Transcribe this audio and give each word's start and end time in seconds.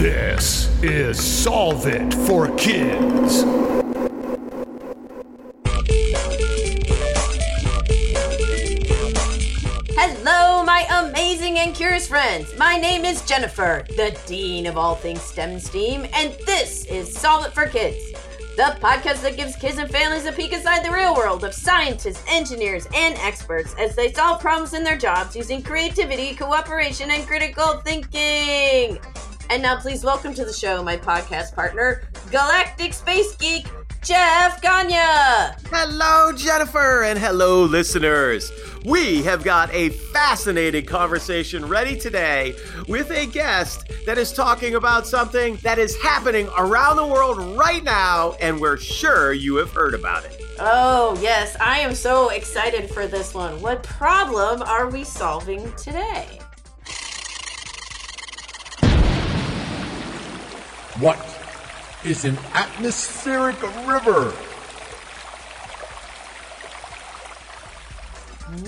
This 0.00 0.70
is 0.82 1.22
Solve 1.22 1.86
It 1.86 2.14
for 2.14 2.48
Kids. 2.56 3.42
Hello, 9.92 10.64
my 10.64 10.86
amazing 10.90 11.58
and 11.58 11.74
curious 11.74 12.08
friends. 12.08 12.56
My 12.56 12.78
name 12.78 13.04
is 13.04 13.20
Jennifer, 13.26 13.84
the 13.90 14.18
Dean 14.24 14.64
of 14.64 14.78
all 14.78 14.94
things 14.94 15.20
STEM 15.20 15.58
STEAM, 15.58 16.06
and 16.14 16.32
this 16.46 16.86
is 16.86 17.14
Solve 17.14 17.44
It 17.44 17.52
for 17.52 17.66
Kids, 17.66 18.02
the 18.56 18.78
podcast 18.80 19.20
that 19.20 19.36
gives 19.36 19.54
kids 19.56 19.76
and 19.76 19.90
families 19.90 20.24
a 20.24 20.32
peek 20.32 20.54
inside 20.54 20.82
the 20.82 20.90
real 20.90 21.14
world 21.14 21.44
of 21.44 21.52
scientists, 21.52 22.24
engineers, 22.26 22.86
and 22.94 23.16
experts 23.18 23.74
as 23.78 23.94
they 23.96 24.10
solve 24.10 24.40
problems 24.40 24.72
in 24.72 24.82
their 24.82 24.96
jobs 24.96 25.36
using 25.36 25.62
creativity, 25.62 26.34
cooperation, 26.34 27.10
and 27.10 27.26
critical 27.26 27.82
thinking. 27.84 28.98
And 29.50 29.62
now, 29.62 29.80
please 29.80 30.04
welcome 30.04 30.32
to 30.34 30.44
the 30.44 30.52
show 30.52 30.80
my 30.80 30.96
podcast 30.96 31.56
partner, 31.56 32.04
Galactic 32.30 32.92
Space 32.92 33.34
Geek, 33.34 33.66
Jeff 34.00 34.62
Gagne. 34.62 34.94
Hello, 35.72 36.30
Jennifer, 36.32 37.02
and 37.02 37.18
hello, 37.18 37.64
listeners. 37.64 38.52
We 38.84 39.24
have 39.24 39.42
got 39.42 39.74
a 39.74 39.88
fascinating 39.88 40.86
conversation 40.86 41.66
ready 41.66 41.98
today 41.98 42.54
with 42.86 43.10
a 43.10 43.26
guest 43.26 43.90
that 44.06 44.18
is 44.18 44.32
talking 44.32 44.76
about 44.76 45.08
something 45.08 45.56
that 45.64 45.80
is 45.80 46.00
happening 46.00 46.48
around 46.56 46.94
the 46.94 47.06
world 47.08 47.58
right 47.58 47.82
now, 47.82 48.36
and 48.40 48.60
we're 48.60 48.78
sure 48.78 49.32
you 49.32 49.56
have 49.56 49.72
heard 49.72 49.94
about 49.94 50.24
it. 50.26 50.40
Oh, 50.60 51.18
yes, 51.20 51.56
I 51.60 51.80
am 51.80 51.96
so 51.96 52.28
excited 52.28 52.88
for 52.88 53.08
this 53.08 53.34
one. 53.34 53.60
What 53.60 53.82
problem 53.82 54.62
are 54.62 54.88
we 54.88 55.02
solving 55.02 55.72
today? 55.72 56.38
What 61.00 61.18
is 62.04 62.26
an 62.26 62.36
atmospheric 62.52 63.60
river? 63.86 64.32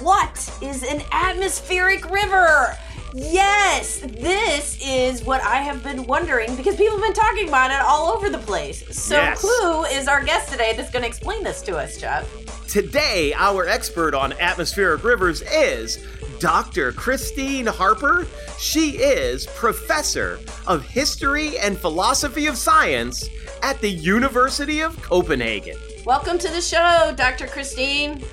What 0.03 0.59
is 0.63 0.83
an 0.83 1.03
atmospheric 1.13 2.09
river? 2.11 2.75
Yes, 3.13 4.01
this 4.01 4.79
is 4.83 5.23
what 5.23 5.43
I 5.43 5.57
have 5.57 5.83
been 5.85 6.07
wondering 6.07 6.57
because 6.57 6.77
people 6.77 6.97
have 6.97 7.05
been 7.05 7.13
talking 7.13 7.49
about 7.49 7.71
it 7.71 7.83
all 7.83 8.11
over 8.15 8.31
the 8.31 8.39
place. 8.39 8.83
So, 8.97 9.17
Yes. 9.17 9.41
Clue 9.43 9.85
is 9.85 10.09
our 10.09 10.25
guest 10.25 10.51
today 10.51 10.73
that's 10.75 10.91
going 10.91 11.03
to 11.03 11.09
explain 11.09 11.45
this 11.45 11.61
to 11.63 11.77
us, 11.77 11.99
Jeff. 11.99 12.27
Today, 12.67 13.35
our 13.37 13.67
expert 13.69 14.15
on 14.15 14.33
atmospheric 14.41 15.05
rivers 15.05 15.43
is 15.43 16.03
Dr. 16.43 16.91
Kristine 16.91 17.69
Harper. 17.69 18.27
She 18.59 18.97
is 18.99 19.47
professor 19.47 20.41
of 20.67 20.83
history 20.83 21.57
and 21.61 21.79
philosophy 21.79 22.47
of 22.47 22.59
science 22.59 23.29
at 23.63 23.81
the 23.81 23.89
University 23.89 24.81
of 24.81 25.01
Copenhagen. 25.01 25.77
Welcome 26.05 26.39
to 26.39 26.49
the 26.49 26.61
show, 26.61 27.15
Dr. 27.17 27.47
Kristine. 27.47 28.25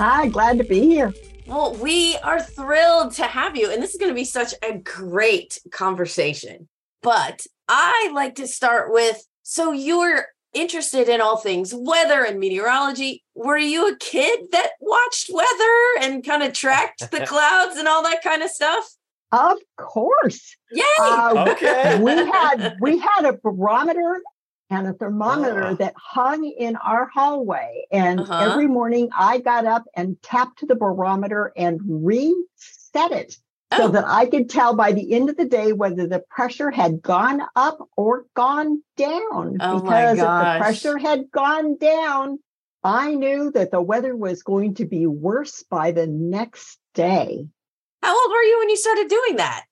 Hi, 0.00 0.28
glad 0.28 0.56
to 0.56 0.64
be 0.64 0.80
here. 0.80 1.12
Well, 1.46 1.74
we 1.74 2.16
are 2.24 2.40
thrilled 2.40 3.12
to 3.16 3.24
have 3.24 3.54
you, 3.54 3.70
and 3.70 3.82
this 3.82 3.90
is 3.90 4.00
going 4.00 4.12
to 4.12 4.14
be 4.14 4.24
such 4.24 4.54
a 4.62 4.78
great 4.78 5.58
conversation. 5.70 6.68
But 7.02 7.46
I 7.68 8.10
like 8.14 8.36
to 8.36 8.46
start 8.46 8.94
with 8.94 9.22
so 9.42 9.72
you're 9.72 10.28
interested 10.60 11.08
in 11.08 11.20
all 11.20 11.36
things 11.36 11.72
weather 11.74 12.24
and 12.24 12.38
meteorology. 12.38 13.22
Were 13.34 13.58
you 13.58 13.88
a 13.92 13.96
kid 13.96 14.46
that 14.52 14.70
watched 14.80 15.30
weather 15.32 15.76
and 16.02 16.24
kind 16.24 16.42
of 16.42 16.52
tracked 16.52 17.10
the 17.10 17.20
clouds 17.26 17.76
and 17.76 17.86
all 17.88 18.02
that 18.02 18.22
kind 18.22 18.42
of 18.42 18.50
stuff? 18.50 18.84
Of 19.32 19.58
course. 19.76 20.56
Yay! 20.72 20.82
Uh, 21.00 21.46
Okay. 21.52 21.98
we 22.00 22.10
had 22.12 22.76
we 22.80 22.98
had 22.98 23.24
a 23.26 23.34
barometer 23.34 24.20
and 24.70 24.86
a 24.86 24.92
thermometer 24.92 25.64
Ah. 25.64 25.74
that 25.74 25.94
hung 25.96 26.44
in 26.44 26.76
our 26.76 27.06
hallway. 27.12 27.86
And 27.90 28.20
Uh-huh. 28.20 28.50
every 28.50 28.66
morning 28.66 29.08
I 29.16 29.38
got 29.38 29.64
up 29.66 29.84
and 29.94 30.20
tapped 30.22 30.66
the 30.66 30.74
barometer 30.74 31.52
and 31.56 31.80
reset 31.86 33.12
it 33.12 33.36
so 33.76 33.84
Oh. 33.84 33.88
that 33.88 34.04
I 34.06 34.26
could 34.26 34.48
tell 34.48 34.74
by 34.74 34.92
the 34.92 35.12
end 35.12 35.28
of 35.28 35.36
the 35.36 35.44
day 35.44 35.72
whether 35.72 36.06
the 36.06 36.20
pressure 36.30 36.70
had 36.70 37.02
gone 37.02 37.42
up 37.54 37.78
or 37.96 38.24
gone 38.34 38.82
down. 38.96 39.58
Oh 39.60 39.80
because 39.80 40.18
if 40.18 40.24
the 40.24 40.56
pressure 40.58 40.98
had 40.98 41.30
gone 41.30 41.76
down, 41.76 42.38
I 42.82 43.14
knew 43.14 43.50
that 43.52 43.70
the 43.70 43.82
weather 43.82 44.16
was 44.16 44.42
going 44.42 44.74
to 44.76 44.86
be 44.86 45.06
worse 45.06 45.62
by 45.64 45.90
the 45.92 46.06
next 46.06 46.78
day. 46.94 47.46
How 48.02 48.14
old 48.14 48.30
were 48.30 48.42
you 48.42 48.58
when 48.60 48.70
you 48.70 48.76
started 48.76 49.08
doing 49.08 49.36
that? 49.36 49.64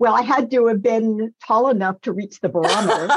Well, 0.00 0.14
I 0.14 0.22
had 0.22 0.50
to 0.52 0.66
have 0.66 0.80
been 0.80 1.34
tall 1.44 1.70
enough 1.70 2.00
to 2.02 2.12
reach 2.12 2.40
the 2.40 2.48
barometer. 2.48 3.08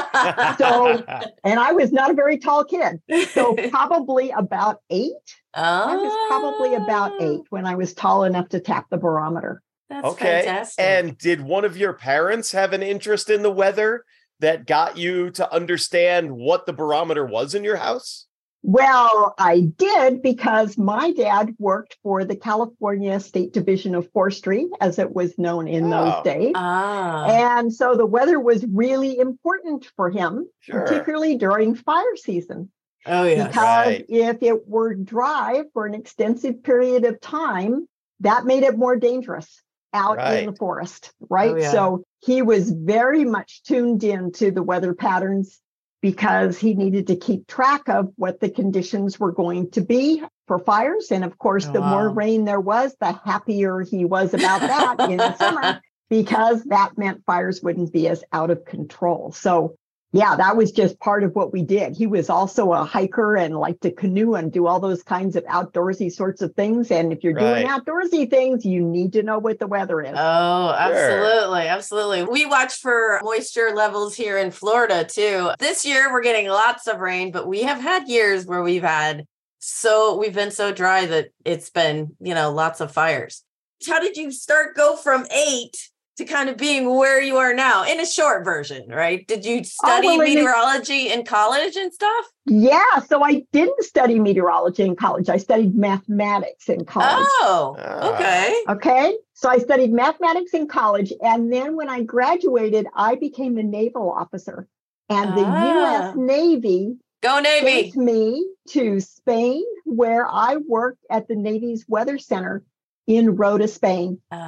So- 0.58 1.04
and 1.44 1.60
I 1.60 1.72
was 1.72 1.92
not 1.92 2.10
a 2.10 2.14
very 2.14 2.38
tall 2.38 2.64
kid. 2.64 3.00
So 3.28 3.54
probably 3.70 4.30
about 4.30 4.80
eight. 4.90 5.12
I 5.54 5.96
was 5.96 6.28
probably 6.28 6.74
about 6.74 7.20
eight 7.20 7.40
oh. 7.40 7.46
when 7.50 7.66
I 7.66 7.76
was 7.76 7.94
tall 7.94 8.24
enough 8.24 8.48
to 8.50 8.60
tap 8.60 8.86
the 8.90 8.98
barometer. 8.98 9.62
That's 9.92 10.06
okay. 10.08 10.42
fantastic. 10.44 10.84
And 10.84 11.18
did 11.18 11.40
one 11.42 11.64
of 11.64 11.76
your 11.76 11.92
parents 11.92 12.52
have 12.52 12.72
an 12.72 12.82
interest 12.82 13.28
in 13.30 13.42
the 13.42 13.50
weather 13.52 14.04
that 14.40 14.66
got 14.66 14.96
you 14.96 15.30
to 15.32 15.52
understand 15.52 16.32
what 16.32 16.66
the 16.66 16.72
barometer 16.72 17.24
was 17.26 17.54
in 17.54 17.62
your 17.64 17.76
house? 17.76 18.26
Well, 18.64 19.34
I 19.38 19.72
did 19.76 20.22
because 20.22 20.78
my 20.78 21.10
dad 21.12 21.54
worked 21.58 21.96
for 22.04 22.24
the 22.24 22.36
California 22.36 23.18
State 23.18 23.52
Division 23.52 23.94
of 23.96 24.08
Forestry, 24.12 24.68
as 24.80 25.00
it 25.00 25.12
was 25.12 25.36
known 25.36 25.66
in 25.66 25.92
Oh. 25.92 26.04
those 26.04 26.22
days. 26.24 26.52
ah. 26.54 27.26
And 27.26 27.72
so 27.74 27.96
the 27.96 28.06
weather 28.06 28.38
was 28.38 28.64
really 28.66 29.18
important 29.18 29.86
for 29.96 30.10
him, 30.10 30.48
Sure. 30.60 30.80
particularly 30.80 31.36
during 31.36 31.74
fire 31.74 32.14
season. 32.16 32.70
oh, 33.04 33.24
yeah. 33.24 33.48
because 33.48 33.86
Right. 33.86 34.06
if 34.08 34.42
it 34.42 34.68
were 34.68 34.94
dry 34.94 35.64
for 35.72 35.86
an 35.86 35.94
extensive 35.94 36.62
period 36.62 37.04
of 37.04 37.20
time, 37.20 37.88
that 38.20 38.44
made 38.44 38.62
it 38.62 38.78
more 38.78 38.94
dangerous 38.94 39.60
out 39.92 40.18
in 40.38 40.46
the 40.46 40.56
forest, 40.56 41.12
oh, 41.22 41.26
right? 41.30 41.50
Oh, 41.50 41.56
yeah. 41.56 41.70
So 41.70 42.04
he 42.20 42.42
was 42.42 42.70
very 42.70 43.24
much 43.24 43.62
tuned 43.62 44.04
in 44.04 44.32
to 44.32 44.50
the 44.50 44.62
weather 44.62 44.94
patterns 44.94 45.60
because 46.00 46.58
he 46.58 46.74
needed 46.74 47.06
to 47.06 47.16
keep 47.16 47.46
track 47.46 47.88
of 47.88 48.12
what 48.16 48.40
the 48.40 48.50
conditions 48.50 49.20
were 49.20 49.32
going 49.32 49.70
to 49.70 49.80
be 49.80 50.22
for 50.48 50.58
fires. 50.58 51.12
And 51.12 51.24
of 51.24 51.38
course, 51.38 51.66
Oh, 51.68 51.72
the 51.72 51.80
more 51.80 52.08
rain 52.08 52.44
there 52.44 52.60
was, 52.60 52.94
the 53.00 53.12
happier 53.12 53.80
he 53.80 54.04
was 54.04 54.34
about 54.34 54.60
that 54.60 55.10
in 55.10 55.18
the 55.18 55.36
summer 55.36 55.80
because 56.10 56.64
that 56.64 56.98
meant 56.98 57.24
fires 57.24 57.62
wouldn't 57.62 57.92
be 57.92 58.08
as 58.08 58.24
out 58.32 58.50
of 58.50 58.64
control. 58.64 59.30
So 59.32 59.76
yeah, 60.14 60.36
that 60.36 60.56
was 60.56 60.72
just 60.72 61.00
part 61.00 61.24
of 61.24 61.34
what 61.34 61.54
we 61.54 61.62
did. 61.62 61.96
He 61.96 62.06
was 62.06 62.28
also 62.28 62.72
a 62.72 62.84
hiker 62.84 63.34
and 63.34 63.56
liked 63.58 63.80
to 63.82 63.90
canoe 63.90 64.34
and 64.34 64.52
do 64.52 64.66
all 64.66 64.78
those 64.78 65.02
kinds 65.02 65.36
of 65.36 65.44
outdoorsy 65.44 66.12
sorts 66.12 66.42
of 66.42 66.54
things. 66.54 66.90
And 66.90 67.12
if 67.14 67.24
you're 67.24 67.32
doing 67.32 67.66
outdoorsy 67.66 68.28
things, 68.28 68.66
you 68.66 68.82
need 68.82 69.14
to 69.14 69.22
know 69.22 69.38
what 69.38 69.58
the 69.58 69.66
weather 69.66 70.02
is. 70.02 70.12
Oh, 70.14 70.68
Sure. 70.68 70.76
absolutely. 70.76 71.66
Absolutely. 71.66 72.22
We 72.24 72.44
watch 72.44 72.74
for 72.74 73.20
moisture 73.24 73.70
levels 73.74 74.14
here 74.14 74.36
in 74.36 74.50
Florida 74.50 75.04
too. 75.04 75.50
This 75.58 75.86
year 75.86 76.12
we're 76.12 76.22
getting 76.22 76.48
lots 76.48 76.86
of 76.86 77.00
rain, 77.00 77.32
but 77.32 77.46
we 77.48 77.62
have 77.62 77.80
had 77.80 78.06
years 78.06 78.44
where 78.44 78.62
we've 78.62 78.82
had 78.82 79.26
so 79.64 80.18
we've 80.18 80.34
been 80.34 80.50
so 80.50 80.72
dry 80.72 81.06
that 81.06 81.28
it's 81.44 81.70
been, 81.70 82.16
you 82.20 82.34
know, 82.34 82.50
lots 82.50 82.80
of 82.80 82.90
fires. 82.92 83.44
How 83.88 84.00
did 84.00 84.16
you 84.16 84.30
start 84.32 84.76
go 84.76 84.96
from 84.96 85.24
8 85.34 85.70
to 86.16 86.24
kind 86.24 86.48
of 86.50 86.56
being 86.56 86.88
where 86.94 87.20
you 87.22 87.36
are 87.36 87.54
now 87.54 87.84
in 87.84 87.98
a 88.00 88.06
short 88.06 88.44
version, 88.44 88.86
right? 88.88 89.26
Did 89.26 89.44
you 89.44 89.64
study 89.64 90.06
well, 90.08 90.20
in 90.20 90.28
the- 90.28 90.34
meteorology 90.36 91.10
in 91.10 91.24
college 91.24 91.76
and 91.76 91.92
stuff? 91.92 92.26
yeah. 92.46 92.98
So 93.08 93.22
I 93.22 93.44
didn't 93.52 93.82
study 93.84 94.18
meteorology 94.18 94.82
in 94.82 94.96
college. 94.96 95.28
I 95.28 95.36
studied 95.38 95.74
mathematics 95.76 96.68
in 96.68 96.84
college. 96.84 97.26
Oh, 97.42 97.76
Ah. 97.78 98.14
okay. 98.14 98.54
Okay. 98.68 99.16
So 99.34 99.48
I 99.48 99.58
studied 99.58 99.92
mathematics 99.92 100.52
in 100.54 100.68
college. 100.68 101.12
And 101.22 101.52
then 101.52 101.76
when 101.76 101.88
I 101.88 102.02
graduated, 102.02 102.86
I 102.94 103.14
became 103.16 103.56
a 103.58 103.62
naval 103.62 104.10
officer. 104.12 104.66
And 105.08 105.36
the 105.36 105.44
Ah. 105.46 106.10
US 106.10 106.16
Navy 106.16 106.96
Go 107.22 107.40
Navy. 107.40 107.90
sent 107.90 108.04
me 108.04 108.46
to 108.70 109.00
Spain, 109.00 109.64
where 109.84 110.26
I 110.28 110.56
worked 110.56 111.04
at 111.10 111.28
the 111.28 111.36
Navy's 111.36 111.84
Weather 111.88 112.18
Center 112.18 112.62
in 113.06 113.36
Rota, 113.36 113.66
Spain. 113.68 114.20
and 114.30 114.40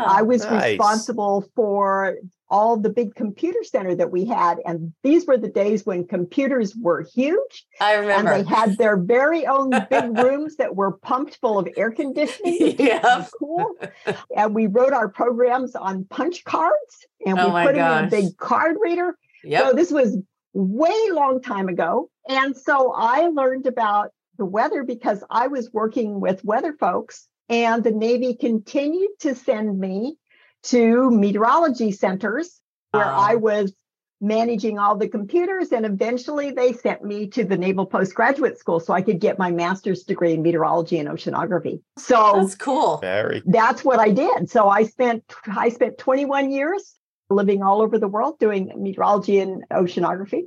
I 0.00 0.20
Ah. 0.20 0.22
was 0.22 0.44
nice. 0.44 0.70
responsible 0.72 1.44
for 1.56 2.16
all 2.50 2.78
the 2.78 2.88
big 2.88 3.14
computer 3.14 3.62
center 3.62 3.94
that 3.94 4.10
we 4.10 4.24
had. 4.24 4.58
And 4.64 4.94
these 5.02 5.26
were 5.26 5.36
the 5.36 5.48
days 5.50 5.84
when 5.84 6.06
computers 6.06 6.74
were 6.74 7.02
huge 7.02 7.66
I 7.80 7.94
and 7.94 8.06
remember. 8.06 8.38
they 8.38 8.48
had 8.48 8.78
their 8.78 8.96
very 8.96 9.46
own 9.46 9.68
big 9.90 10.16
rooms 10.16 10.56
that 10.56 10.74
were 10.74 10.92
pumped 10.92 11.36
full 11.42 11.58
of 11.58 11.68
air 11.76 11.90
conditioning. 11.90 12.76
was 12.78 13.30
Cool. 13.38 13.74
And 14.34 14.54
we 14.54 14.66
wrote 14.66 14.94
our 14.94 15.08
programs 15.08 15.74
on 15.76 16.04
punch 16.04 16.44
cards 16.44 17.06
and 17.26 17.38
Oh 17.38 17.54
we 17.54 17.62
put 17.66 17.74
them 17.74 17.98
in 17.98 18.04
a 18.06 18.10
big 18.10 18.36
card 18.38 18.76
reader. 18.80 19.18
Yep. 19.44 19.64
So 19.66 19.72
this 19.74 19.90
was 19.92 20.16
way 20.54 21.10
long 21.10 21.42
time 21.42 21.68
ago. 21.68 22.08
And 22.28 22.56
so 22.56 22.94
I 22.96 23.26
learned 23.28 23.66
about 23.66 24.10
the 24.38 24.46
weather 24.46 24.84
because 24.84 25.22
I 25.30 25.48
was 25.48 25.70
working 25.72 26.18
with 26.20 26.42
weather 26.44 26.72
folks 26.80 27.28
and 27.48 27.82
the 27.84 27.90
Navy 27.90 28.34
continued 28.34 29.10
to 29.20 29.34
send 29.34 29.78
me 29.78 30.16
to 30.64 31.10
meteorology 31.10 31.92
centers 31.92 32.60
where 32.92 33.04
Ah. 33.06 33.28
I 33.30 33.34
was 33.36 33.72
managing 34.20 34.78
all 34.78 34.96
the 34.96 35.08
computers. 35.08 35.70
And 35.70 35.86
eventually 35.86 36.50
they 36.50 36.72
sent 36.72 37.04
me 37.04 37.28
to 37.28 37.44
the 37.44 37.56
Naval 37.56 37.86
Postgraduate 37.86 38.58
School 38.58 38.80
so 38.80 38.92
I 38.92 39.02
could 39.02 39.20
get 39.20 39.38
my 39.38 39.50
master's 39.52 40.02
degree 40.02 40.32
in 40.34 40.42
meteorology 40.42 40.98
and 40.98 41.08
oceanography. 41.08 41.80
So 41.98 42.32
That's 42.34 42.56
cool. 42.56 42.98
Very. 42.98 43.42
that's 43.46 43.84
what 43.84 44.00
I 44.00 44.10
did. 44.10 44.50
So 44.50 44.68
I 44.68 44.82
spent 44.84 45.22
I 45.46 45.68
spent 45.68 45.98
21 45.98 46.50
years 46.50 46.96
living 47.30 47.62
all 47.62 47.80
over 47.80 47.98
the 47.98 48.08
world 48.08 48.38
doing 48.40 48.72
meteorology 48.76 49.38
and 49.38 49.62
oceanography. 49.70 50.44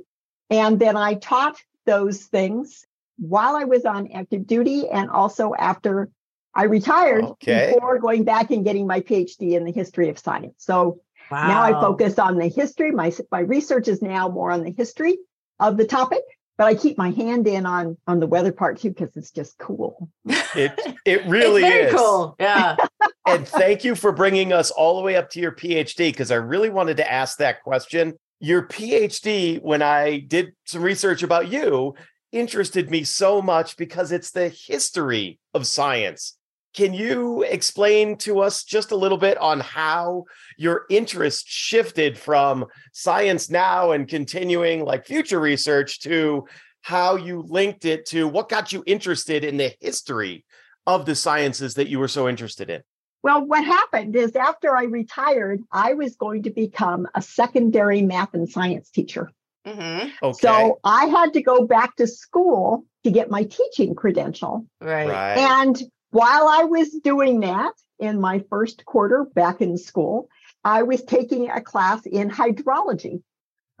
And 0.50 0.78
then 0.78 0.96
I 0.96 1.14
taught 1.14 1.56
those 1.86 2.24
things 2.24 2.84
while 3.18 3.56
I 3.56 3.64
was 3.64 3.86
on 3.86 4.10
active 4.12 4.46
duty 4.46 4.88
and 4.88 5.08
also 5.08 5.54
after 5.58 6.10
I 6.54 6.64
retired 6.64 7.24
Okay. 7.24 7.72
before 7.72 7.98
going 7.98 8.24
back 8.24 8.50
and 8.50 8.64
getting 8.64 8.86
my 8.86 9.00
PhD 9.00 9.52
in 9.52 9.64
the 9.64 9.72
history 9.72 10.08
of 10.08 10.18
science. 10.18 10.54
So 10.58 11.00
Wow. 11.30 11.48
now 11.48 11.62
I 11.62 11.72
focus 11.72 12.18
on 12.18 12.36
the 12.36 12.48
history. 12.48 12.90
My 12.90 13.12
my 13.30 13.40
research 13.40 13.88
is 13.88 14.02
now 14.02 14.28
more 14.28 14.50
on 14.50 14.62
the 14.62 14.70
history 14.70 15.16
of 15.58 15.78
the 15.78 15.86
topic, 15.86 16.22
but 16.58 16.66
I 16.66 16.74
keep 16.74 16.98
my 16.98 17.10
hand 17.10 17.46
in 17.46 17.64
on 17.64 17.96
on 18.06 18.20
the 18.20 18.26
weather 18.26 18.52
part 18.52 18.78
too 18.80 18.90
because 18.90 19.16
it's 19.16 19.30
just 19.30 19.56
cool. 19.56 20.10
It 20.26 20.72
it 21.06 21.24
really 21.24 21.62
it's 21.62 21.70
very 21.72 21.84
is. 21.86 21.94
cool. 21.94 22.36
Yeah. 22.38 22.76
and 23.26 23.48
thank 23.48 23.82
you 23.84 23.94
for 23.94 24.12
bringing 24.12 24.52
us 24.52 24.70
all 24.70 24.96
the 24.96 25.02
way 25.02 25.16
up 25.16 25.30
to 25.30 25.40
your 25.40 25.52
PhD 25.52 26.08
because 26.08 26.30
I 26.30 26.36
really 26.36 26.68
wanted 26.70 26.98
to 26.98 27.10
ask 27.10 27.38
that 27.38 27.62
question. 27.62 28.14
Your 28.40 28.66
PhD, 28.66 29.62
when 29.62 29.80
I 29.82 30.18
did 30.18 30.52
some 30.64 30.82
research 30.82 31.22
about 31.22 31.50
you, 31.50 31.94
interested 32.32 32.90
me 32.90 33.04
so 33.04 33.40
much 33.40 33.76
because 33.76 34.10
it's 34.12 34.32
the 34.32 34.48
history 34.48 35.38
of 35.54 35.66
science. 35.66 36.36
Can 36.74 36.94
you 36.94 37.42
explain 37.42 38.16
to 38.18 38.40
us 38.40 38.64
just 38.64 38.92
a 38.92 38.96
little 38.96 39.18
bit 39.18 39.36
on 39.38 39.60
how 39.60 40.24
your 40.56 40.86
interest 40.88 41.46
shifted 41.46 42.16
from 42.16 42.66
science 42.92 43.50
now 43.50 43.92
and 43.92 44.08
continuing 44.08 44.84
like 44.84 45.06
future 45.06 45.40
research 45.40 46.00
to 46.00 46.46
how 46.80 47.16
you 47.16 47.44
linked 47.46 47.84
it 47.84 48.06
to 48.06 48.26
what 48.26 48.48
got 48.48 48.72
you 48.72 48.82
interested 48.86 49.44
in 49.44 49.56
the 49.56 49.72
history 49.80 50.44
of 50.86 51.06
the 51.06 51.14
sciences 51.14 51.74
that 51.74 51.88
you 51.88 51.98
were 51.98 52.08
so 52.08 52.28
interested 52.28 52.70
in? 52.70 52.82
Well, 53.22 53.46
what 53.46 53.64
happened 53.64 54.16
is 54.16 54.34
after 54.34 54.76
I 54.76 54.84
retired, 54.84 55.62
I 55.70 55.94
was 55.94 56.16
going 56.16 56.42
to 56.44 56.50
become 56.50 57.06
a 57.14 57.22
secondary 57.22 58.02
math 58.02 58.34
and 58.34 58.48
science 58.48 58.90
teacher. 58.90 59.30
hmm 59.64 60.08
Okay. 60.22 60.38
So 60.40 60.80
I 60.82 61.06
had 61.06 61.34
to 61.34 61.42
go 61.42 61.66
back 61.66 61.96
to 61.96 62.06
school 62.06 62.84
to 63.04 63.10
get 63.10 63.30
my 63.30 63.44
teaching 63.44 63.94
credential. 63.94 64.66
Right. 64.80 65.08
right. 65.08 65.38
And 65.38 65.80
while 66.12 66.46
I 66.48 66.64
was 66.64 66.90
doing 66.90 67.40
that 67.40 67.72
in 67.98 68.20
my 68.20 68.44
first 68.50 68.84
quarter 68.84 69.24
back 69.24 69.60
in 69.60 69.76
school, 69.78 70.28
I 70.64 70.84
was 70.84 71.02
taking 71.02 71.50
a 71.50 71.60
class 71.60 72.06
in 72.06 72.30
hydrology. 72.30 73.22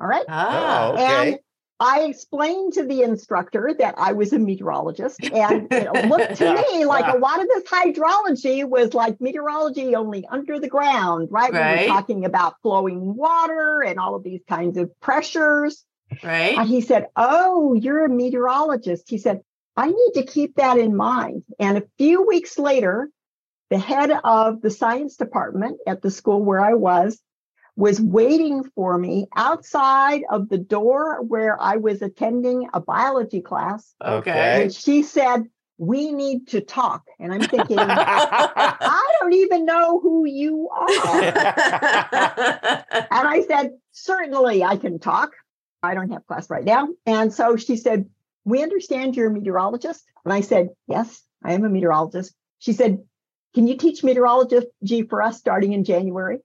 All 0.00 0.06
right. 0.06 0.24
Ah. 0.28 0.88
Oh. 0.88 0.92
Okay. 0.94 1.30
And 1.30 1.38
I 1.78 2.02
explained 2.02 2.74
to 2.74 2.84
the 2.84 3.02
instructor 3.02 3.74
that 3.78 3.96
I 3.98 4.12
was 4.12 4.32
a 4.32 4.38
meteorologist, 4.38 5.20
and 5.24 5.66
it 5.72 5.92
looked 6.08 6.36
to 6.36 6.54
me 6.70 6.84
like 6.84 7.12
a 7.12 7.18
lot 7.18 7.40
of 7.40 7.48
this 7.48 7.64
hydrology 7.64 8.64
was 8.64 8.94
like 8.94 9.20
meteorology 9.20 9.94
only 9.96 10.24
under 10.30 10.58
the 10.60 10.68
ground, 10.68 11.28
right? 11.30 11.52
We 11.52 11.58
Right. 11.58 11.80
were 11.88 11.94
talking 11.94 12.24
about 12.24 12.54
flowing 12.62 13.16
water 13.16 13.82
and 13.82 13.98
all 13.98 14.14
of 14.14 14.22
these 14.22 14.42
kinds 14.48 14.76
of 14.78 14.90
pressures. 15.00 15.84
Right. 16.22 16.56
And 16.56 16.68
he 16.68 16.82
said, 16.82 17.08
Oh, 17.16 17.74
you're 17.74 18.04
a 18.04 18.08
meteorologist. 18.08 19.08
He 19.10 19.18
said, 19.18 19.40
I 19.76 19.86
need 19.86 20.12
to 20.14 20.24
keep 20.24 20.56
that 20.56 20.78
in 20.78 20.94
mind. 20.96 21.44
And 21.58 21.78
a 21.78 21.84
few 21.98 22.26
weeks 22.26 22.58
later, 22.58 23.08
the 23.70 23.78
head 23.78 24.12
of 24.22 24.60
the 24.60 24.70
science 24.70 25.16
department 25.16 25.78
at 25.86 26.02
the 26.02 26.10
school 26.10 26.42
where 26.42 26.60
I 26.60 26.74
was 26.74 27.20
was 27.74 28.00
waiting 28.00 28.64
for 28.74 28.98
me 28.98 29.26
outside 29.34 30.22
of 30.30 30.50
the 30.50 30.58
door 30.58 31.22
where 31.22 31.60
I 31.60 31.76
was 31.76 32.02
attending 32.02 32.68
a 32.74 32.80
biology 32.80 33.40
class. 33.40 33.94
Okay. 34.04 34.64
And 34.64 34.74
she 34.74 35.02
said, 35.02 35.44
We 35.78 36.12
need 36.12 36.48
to 36.48 36.60
talk. 36.60 37.04
And 37.18 37.32
I'm 37.32 37.48
thinking, 37.48 37.78
I 37.80 39.12
don't 39.20 39.32
even 39.32 39.64
know 39.64 40.00
who 40.00 40.26
you 40.26 40.68
are. 40.68 40.88
And 42.92 43.28
I 43.28 43.44
said, 43.48 43.70
Certainly 43.92 44.62
I 44.62 44.76
can 44.76 44.98
talk. 44.98 45.32
I 45.82 45.94
don't 45.94 46.10
have 46.10 46.26
class 46.26 46.50
right 46.50 46.64
now. 46.64 46.88
And 47.06 47.32
so 47.32 47.56
she 47.56 47.76
said, 47.76 48.06
We 48.44 48.62
understand 48.62 49.16
you're 49.16 49.28
a 49.28 49.32
meteorologist. 49.32 50.04
And 50.24 50.32
I 50.32 50.40
said, 50.40 50.70
Yes, 50.86 51.22
I 51.44 51.52
am 51.52 51.64
a 51.64 51.68
meteorologist. 51.68 52.34
She 52.58 52.72
said, 52.72 52.98
Can 53.54 53.66
you 53.66 53.76
teach 53.76 54.04
meteorology 54.04 55.02
for 55.08 55.22
us 55.22 55.38
starting 55.38 55.72
in 55.72 55.84
January? 55.84 56.38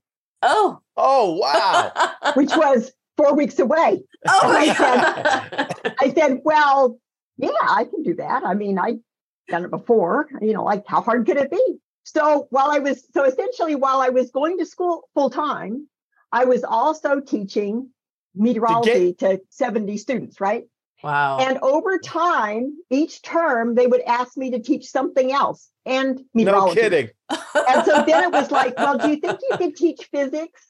oh. 0.43 0.79
oh 0.95 1.33
wow. 1.37 1.91
Which 2.35 2.51
was 2.55 2.91
four 3.15 3.35
weeks 3.35 3.59
away. 3.59 4.03
oh 4.27 4.39
my 4.43 4.59
I 4.59 4.77
god. 4.77 5.95
I 5.99 6.13
said, 6.13 6.41
Well, 6.43 6.99
yeah, 7.37 7.49
I 7.61 7.85
can 7.85 8.03
do 8.03 8.15
that. 8.15 8.43
I 8.43 8.53
mean, 8.53 8.79
I've 8.79 8.99
done 9.47 9.65
it 9.65 9.71
before. 9.71 10.27
You 10.41 10.53
know, 10.53 10.63
like 10.63 10.83
how 10.87 11.01
hard 11.01 11.25
could 11.25 11.37
it 11.37 11.51
be? 11.51 11.77
So 12.03 12.47
while 12.51 12.71
I 12.71 12.79
was, 12.79 13.03
so 13.13 13.25
essentially, 13.25 13.75
while 13.75 13.99
I 13.99 14.09
was 14.09 14.31
going 14.31 14.57
to 14.59 14.65
school 14.65 15.09
full 15.13 15.29
time, 15.29 15.87
I 16.31 16.45
was 16.45 16.63
also 16.63 17.19
teaching 17.19 17.89
meteorology 18.33 19.13
to 19.15 19.41
70 19.49 19.97
students, 19.97 20.39
right? 20.39 20.63
Wow. 21.03 21.39
And 21.39 21.57
over 21.61 21.97
time, 21.99 22.77
each 22.89 23.21
term, 23.21 23.75
they 23.75 23.87
would 23.87 24.01
ask 24.01 24.37
me 24.37 24.51
to 24.51 24.59
teach 24.59 24.85
something 24.89 25.31
else 25.31 25.69
and 25.85 26.21
meteorology. 26.33 26.81
no 26.81 26.81
meteorology. 26.81 26.81
kidding. 26.81 27.09
And 27.29 27.85
so 27.85 28.03
then 28.05 28.23
it 28.23 28.31
was 28.31 28.51
like, 28.51 28.77
well, 28.77 28.97
do 28.97 29.09
you 29.09 29.17
think 29.17 29.39
you 29.49 29.57
could 29.57 29.75
teach 29.75 30.09
physics? 30.11 30.67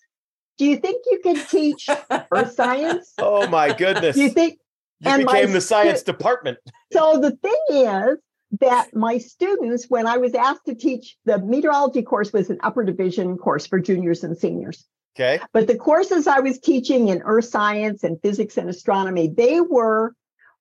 Do 0.57 0.65
you 0.65 0.77
think 0.77 1.06
you 1.09 1.19
could 1.24 1.47
teach 1.47 1.89
earth 2.31 2.53
science? 2.53 3.13
Oh 3.19 3.47
my 3.47 3.74
goodness. 3.74 4.15
Do 4.15 4.24
you 4.24 4.29
think? 4.29 4.59
you 5.00 5.12
and 5.12 5.25
my 5.25 5.33
became 5.33 5.53
the 5.53 5.62
science 5.62 6.00
stu- 6.00 6.12
department. 6.12 6.57
So 6.91 7.19
the 7.19 7.31
thing 7.31 7.62
is 7.69 8.18
that 8.59 8.95
my 8.95 9.18
students, 9.18 9.85
when 9.89 10.07
I 10.07 10.18
was 10.18 10.33
asked 10.33 10.65
to 10.65 10.75
teach, 10.75 11.18
the 11.25 11.39
meteorology 11.39 12.01
course 12.01 12.33
was 12.33 12.50
an 12.50 12.57
upper 12.63 12.83
division 12.83 13.38
course 13.38 13.68
for 13.68 13.80
juniors 13.80 14.23
and 14.23 14.38
seniors. 14.38 14.85
Okay. 15.19 15.40
But 15.52 15.68
the 15.68 15.78
courses 15.78 16.28
I 16.28 16.40
was 16.42 16.60
teaching 16.60 17.08
in 17.08 17.22
earth 17.24 17.46
science 17.46 18.04
and 18.04 18.22
physics 18.22 18.58
and 18.58 18.69
astronomy, 18.69 19.28
they 19.28 19.60
were 19.62 20.14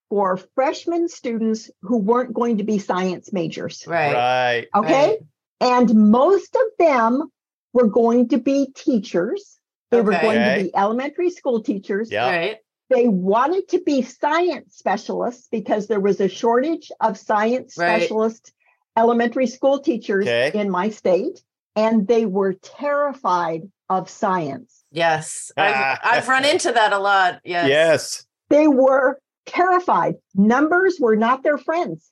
for 0.09 0.39
freshman 0.55 1.09
students 1.09 1.71
who 1.83 1.99
weren't 1.99 2.33
going 2.33 2.59
to 2.59 2.65
be 2.65 2.79
science 2.79 3.33
majors. 3.33 3.85
right. 3.87 4.15
Right. 4.15 4.67
Okay. 4.75 5.09
Right. 5.09 5.19
And 5.61 6.11
most 6.11 6.55
of 6.55 6.63
them 6.79 7.25
were 7.73 7.89
going 7.89 8.29
to 8.29 8.39
be 8.39 8.69
teachers. 8.75 9.59
They 9.91 10.01
were 10.01 10.13
going 10.13 10.39
Okay. 10.39 10.57
to 10.59 10.63
be 10.65 10.77
elementary 10.77 11.31
school 11.31 11.63
teachers. 11.63 12.11
Yeah. 12.11 12.29
Right. 12.31 12.57
They 12.89 13.09
wanted 13.09 13.69
to 13.71 13.81
be 13.81 14.03
science 14.03 14.77
specialists 14.77 15.49
because 15.51 15.87
there 15.89 16.01
was 16.01 16.21
a 16.21 16.29
shortage 16.29 16.91
of 17.01 17.19
science 17.19 17.77
Right. 17.77 18.01
specialist 18.01 18.53
elementary 18.97 19.49
school 19.49 19.81
teachers 19.81 20.25
Okay. 20.27 20.53
in 20.59 20.71
my 20.71 20.91
state. 20.91 21.43
And 21.75 22.07
they 22.07 22.25
were 22.27 22.55
terrified 22.55 23.63
of 23.89 24.11
science. 24.11 24.85
Yes. 24.91 25.53
I've, 25.57 25.99
I've 26.03 26.29
run 26.29 26.45
into 26.45 26.73
that 26.73 26.93
a 26.93 26.99
lot. 26.99 27.41
Yes. 27.45 27.69
Yes. 27.69 28.27
They 28.49 28.69
were 28.69 29.19
terrified. 29.47 30.15
Numbers 30.35 30.99
were 31.01 31.17
not 31.17 31.43
their 31.43 31.59
friends, 31.59 32.11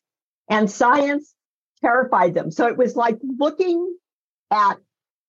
and 0.49 0.71
science 0.71 1.35
terrified 1.81 2.35
them. 2.35 2.51
So 2.51 2.67
it 2.67 2.77
was 2.77 2.97
like 2.97 3.19
looking 3.39 3.97
at 4.51 4.79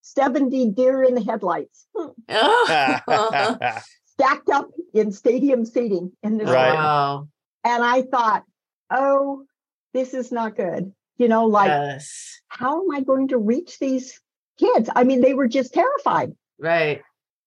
70 0.02 0.72
deer 0.72 1.04
in 1.04 1.16
the 1.16 1.24
headlights 1.24 1.88
hmm, 1.96 2.10
Oh. 2.30 3.58
stacked 4.06 4.50
up 4.50 4.70
in 4.94 5.12
stadium 5.12 5.66
seating 5.66 6.12
in 6.24 6.38
this 6.38 6.48
Right. 6.48 6.74
Wow. 6.74 7.28
And 7.64 7.84
I 7.84 8.04
thought, 8.04 8.44
oh, 8.90 9.46
this 9.94 10.14
is 10.14 10.32
not 10.32 10.56
good. 10.56 10.94
You 11.18 11.28
know, 11.28 11.46
like, 11.46 11.70
yes. 11.70 12.40
how 12.48 12.84
am 12.84 12.92
I 12.96 13.02
going 13.02 13.30
to 13.30 13.38
reach 13.38 13.80
these 13.80 14.22
kids? 14.58 14.90
I 14.96 15.04
mean, 15.04 15.22
they 15.22 15.34
were 15.34 15.48
just 15.48 15.74
terrified. 15.74 16.34
Right. 16.60 17.02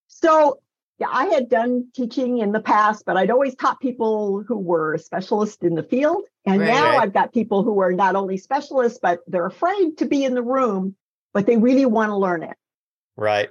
So 0.09 0.61
yeah, 0.99 1.09
I 1.12 1.27
had 1.27 1.49
done 1.49 1.88
teaching 1.95 2.38
in 2.38 2.50
the 2.53 2.61
past, 2.61 3.05
but 3.07 3.17
I'd 3.17 3.31
always 3.31 3.55
taught 3.55 3.79
people 3.81 4.43
who 4.43 4.57
were 4.59 4.99
specialists 4.99 5.62
in 5.62 5.75
the 5.77 5.83
field. 5.83 6.25
And 6.45 6.61
Right. 6.61 6.67
now 6.67 6.91
Right. 6.91 7.03
I've 7.03 7.12
got 7.12 7.33
people 7.33 7.62
who 7.62 7.81
are 7.81 7.93
not 7.93 8.17
only 8.17 8.37
specialists, 8.37 8.99
but 9.00 9.21
they're 9.29 9.47
afraid 9.47 9.99
to 9.99 10.07
be 10.07 10.25
in 10.25 10.35
the 10.35 10.43
room, 10.43 10.97
but 11.33 11.47
they 11.47 11.57
really 11.57 11.87
want 11.87 12.11
to 12.11 12.17
learn 12.17 12.43
it. 12.43 12.57
right. 13.17 13.49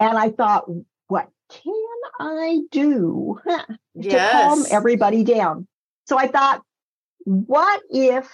And 0.00 0.16
I 0.16 0.30
thought, 0.30 0.64
what 1.08 1.28
can 1.48 1.74
I 2.20 2.60
do 2.70 3.40
huh, 3.46 3.64
to 3.68 4.08
Yes. 4.08 4.32
calm 4.32 4.66
everybody 4.70 5.22
down? 5.24 5.66
So 6.06 6.18
I 6.18 6.28
thought, 6.28 6.62
what 7.24 7.82
if 7.90 8.30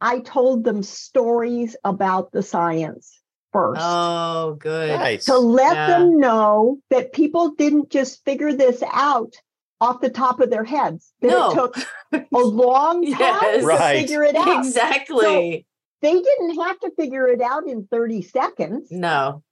I 0.00 0.20
told 0.20 0.64
them 0.64 0.82
stories 0.82 1.76
about 1.84 2.30
the 2.32 2.42
science 2.42 3.20
first? 3.58 3.80
Oh, 3.84 4.56
good. 4.58 4.98
Nice. 4.98 5.24
to 5.26 5.38
let 5.38 5.74
Yeah. 5.74 5.86
them 5.98 6.18
know 6.20 6.78
that 6.90 7.12
people 7.12 7.50
didn't 7.50 7.90
just 7.90 8.24
figure 8.24 8.52
this 8.52 8.82
out 8.92 9.34
off 9.80 10.00
the 10.00 10.10
top 10.10 10.40
of 10.40 10.50
their 10.50 10.64
heads. 10.64 11.12
That 11.20 11.28
No. 11.30 11.50
it 11.50 11.54
took 11.54 11.76
a 12.34 12.38
long 12.38 13.02
time 13.04 13.18
Yes. 13.20 13.60
to 13.60 13.66
Right. 13.66 14.00
figure 14.00 14.22
it 14.24 14.34
out. 14.36 14.64
Exactly. 14.64 15.66
They 16.02 16.12
didn't 16.14 16.60
have 16.60 16.78
to 16.80 16.90
figure 16.96 17.26
it 17.26 17.40
out 17.40 17.66
in 17.66 17.86
30 17.90 18.22
seconds 18.22 18.88
no. 18.90 19.42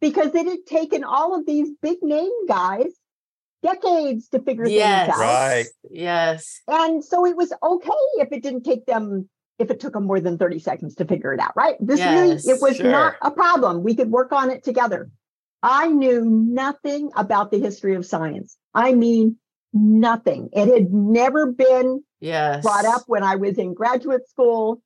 because 0.00 0.34
it 0.34 0.46
had 0.46 0.66
taken 0.66 1.04
all 1.04 1.34
of 1.38 1.46
these 1.46 1.70
big 1.80 1.98
name 2.02 2.32
guys 2.46 2.92
decades 3.62 4.28
to 4.28 4.38
figure 4.40 4.66
Yes. 4.68 5.06
things 5.06 5.18
out. 5.18 5.22
Right. 5.22 5.66
Yes. 5.90 6.60
And 6.68 7.02
so 7.04 7.24
it 7.26 7.36
was 7.36 7.52
okay 7.62 7.90
if 8.18 8.28
it 8.32 8.42
didn't 8.42 8.62
take 8.64 8.86
them, 8.86 9.28
if 9.58 9.70
it 9.70 9.80
took 9.80 9.94
them 9.94 10.04
more 10.04 10.20
than 10.20 10.38
30 10.38 10.58
seconds 10.58 10.94
to 10.96 11.04
figure 11.04 11.32
it 11.32 11.40
out, 11.40 11.52
right? 11.56 11.76
This 11.80 12.00
really, 12.00 12.32
it 12.32 12.60
was 12.60 12.76
sure. 12.76 12.90
not 12.90 13.14
a 13.22 13.30
problem. 13.30 13.82
We 13.82 13.94
could 13.94 14.10
work 14.10 14.32
on 14.32 14.50
it 14.50 14.62
together. 14.64 15.10
I 15.62 15.88
knew 15.88 16.24
nothing 16.24 17.10
about 17.16 17.50
the 17.50 17.58
history 17.58 17.94
of 17.94 18.04
science. 18.04 18.56
I 18.74 18.94
mean, 18.94 19.36
nothing. 19.72 20.50
It 20.52 20.68
had 20.68 20.92
never 20.92 21.50
been 21.52 22.02
Yes. 22.20 22.62
brought 22.62 22.84
up 22.84 23.02
when 23.06 23.22
I 23.22 23.36
was 23.36 23.58
in 23.58 23.74
graduate 23.74 24.28
school. 24.28 24.80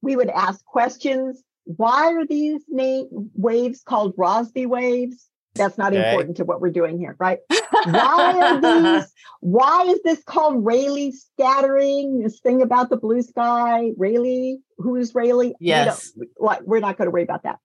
We 0.00 0.16
would 0.16 0.30
ask 0.30 0.64
questions. 0.64 1.42
Why 1.64 2.14
are 2.14 2.26
these 2.26 2.62
na- 2.68 3.04
waves 3.34 3.82
called 3.82 4.16
Rossby 4.16 4.66
waves? 4.66 5.28
That's 5.54 5.76
not 5.76 5.92
Okay. 5.92 6.04
important 6.08 6.38
to 6.38 6.44
what 6.44 6.60
we're 6.60 6.70
doing 6.70 6.98
here, 6.98 7.16
right? 7.18 7.38
Why 7.84 8.40
are 8.40 8.60
these? 8.60 9.12
Why 9.40 9.84
is 9.84 10.00
this 10.02 10.22
called 10.24 10.64
Rayleigh 10.64 11.12
scattering? 11.12 12.20
This 12.20 12.40
thing 12.40 12.62
about 12.62 12.90
the 12.90 12.96
blue 12.96 13.22
sky, 13.22 13.90
Rayleigh. 13.96 14.58
Who's 14.78 15.14
Rayleigh? 15.14 15.52
Yes. 15.60 16.12
like 16.38 16.62
we're 16.62 16.80
not 16.80 16.96
going 16.96 17.06
to 17.06 17.10
worry 17.10 17.22
about 17.22 17.42
that. 17.42 17.58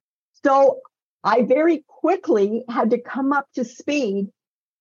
So 0.44 0.80
I 1.24 1.44
very 1.44 1.84
quickly 1.88 2.64
had 2.70 2.92
to 2.92 3.00
come 3.00 3.32
up 3.34 3.48
to 3.56 3.64
speed 3.64 4.28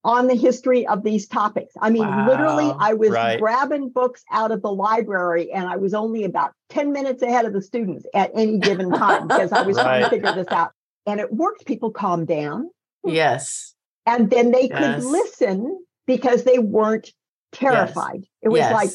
on 0.04 0.28
the 0.28 0.34
history 0.36 0.86
of 0.86 1.02
these 1.02 1.26
topics. 1.26 1.74
I 1.80 1.90
mean, 1.90 2.26
literally, 2.26 2.72
I 2.78 2.94
was 2.94 3.10
Right. 3.10 3.40
grabbing 3.40 3.88
books 3.88 4.22
out 4.30 4.52
of 4.52 4.62
the 4.62 4.70
library 4.70 5.50
and 5.52 5.66
I 5.66 5.76
was 5.76 5.94
only 5.94 6.22
about 6.24 6.52
10 6.68 6.92
minutes 6.92 7.22
ahead 7.22 7.44
of 7.44 7.52
the 7.52 7.62
students 7.62 8.06
at 8.14 8.30
any 8.34 8.58
given 8.58 8.92
time 8.92 9.26
because 9.28 9.50
I 9.52 9.62
was 9.62 9.76
trying 9.76 10.04
to 10.04 10.10
figure 10.10 10.32
this 10.32 10.46
out. 10.52 10.70
And 11.06 11.18
it 11.20 11.32
worked. 11.32 11.66
People 11.66 11.90
calmed 11.90 12.28
down 12.28 12.70
Yes. 13.08 13.74
and 14.06 14.30
then 14.30 14.52
they 14.52 14.68
Yes. 14.68 15.02
could 15.02 15.10
listen 15.10 15.84
because 16.06 16.44
they 16.44 16.58
weren't 16.58 17.12
terrified. 17.52 18.24
It 18.42 18.48
was 18.50 18.60
yes. 18.60 18.72
like, 18.72 18.90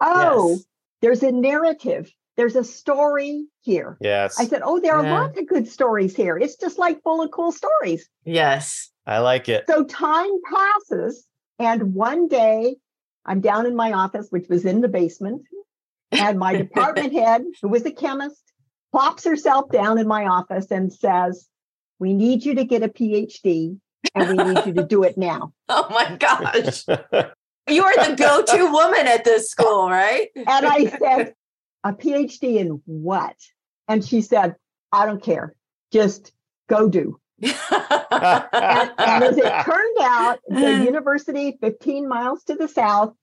oh, 0.00 0.50
Yes. 0.50 0.64
there's 1.02 1.22
a 1.24 1.32
narrative, 1.32 2.12
there's 2.36 2.54
a 2.56 2.64
story 2.64 3.46
here. 3.62 3.96
Yes. 4.00 4.38
I 4.38 4.46
said, 4.46 4.62
Oh, 4.64 4.78
there 4.80 4.94
are 4.94 5.04
Yeah. 5.04 5.20
lots 5.22 5.38
of 5.38 5.46
good 5.48 5.66
stories 5.68 6.14
here. 6.14 6.36
It's 6.36 6.56
just 6.56 6.78
like 6.78 7.02
full 7.02 7.20
of 7.22 7.30
cool 7.30 7.52
stories. 7.52 8.08
Yes. 8.24 8.90
I 9.06 9.18
like 9.18 9.48
it. 9.48 9.64
So 9.68 9.84
time 9.84 10.30
passes. 10.52 11.26
And 11.58 11.94
one 11.94 12.26
day 12.28 12.76
I'm 13.24 13.40
down 13.40 13.66
in 13.66 13.74
my 13.76 13.92
office, 13.92 14.28
which 14.30 14.48
was 14.48 14.64
in 14.64 14.80
the 14.80 14.88
basement, 14.88 15.42
and 16.12 16.38
my 16.38 16.56
department 16.64 17.12
head, 17.12 17.42
who 17.62 17.68
was 17.68 17.84
a 17.86 17.90
chemist, 17.92 18.42
plops 18.92 19.24
herself 19.24 19.70
down 19.70 19.98
in 19.98 20.06
my 20.06 20.26
office 20.26 20.70
and 20.70 20.92
says, 20.92 21.48
We 21.98 22.12
need 22.12 22.44
you 22.44 22.54
to 22.56 22.64
get 22.64 22.82
a 22.82 22.88
PhD 22.88 23.78
and 24.14 24.28
we 24.28 24.44
need 24.44 24.66
you 24.66 24.74
to 24.74 24.84
do 24.84 25.02
it 25.02 25.16
now. 25.16 25.52
Oh 25.68 25.88
my 25.90 26.16
gosh. 26.16 26.84
You 27.68 27.82
are 27.84 28.08
the 28.08 28.14
go-to 28.16 28.66
woman 28.72 29.06
at 29.06 29.24
this 29.24 29.50
school, 29.50 29.88
right? 29.88 30.28
And 30.36 30.66
I 30.66 30.86
said, 30.86 31.34
A 31.82 31.92
PhD 31.92 32.58
in 32.58 32.82
what? 32.84 33.36
And 33.88 34.04
she 34.04 34.20
said, 34.20 34.56
I 34.92 35.06
don't 35.06 35.22
care. 35.22 35.54
Just 35.90 36.32
go 36.68 36.88
do. 36.88 37.18
and, 37.42 37.52
and 38.10 39.24
as 39.24 39.38
it 39.38 39.64
turned 39.64 39.96
out, 40.00 40.38
the 40.48 40.84
university 40.84 41.56
15 41.60 42.08
miles 42.08 42.44
to 42.44 42.54
the 42.54 42.68
south 42.68 43.14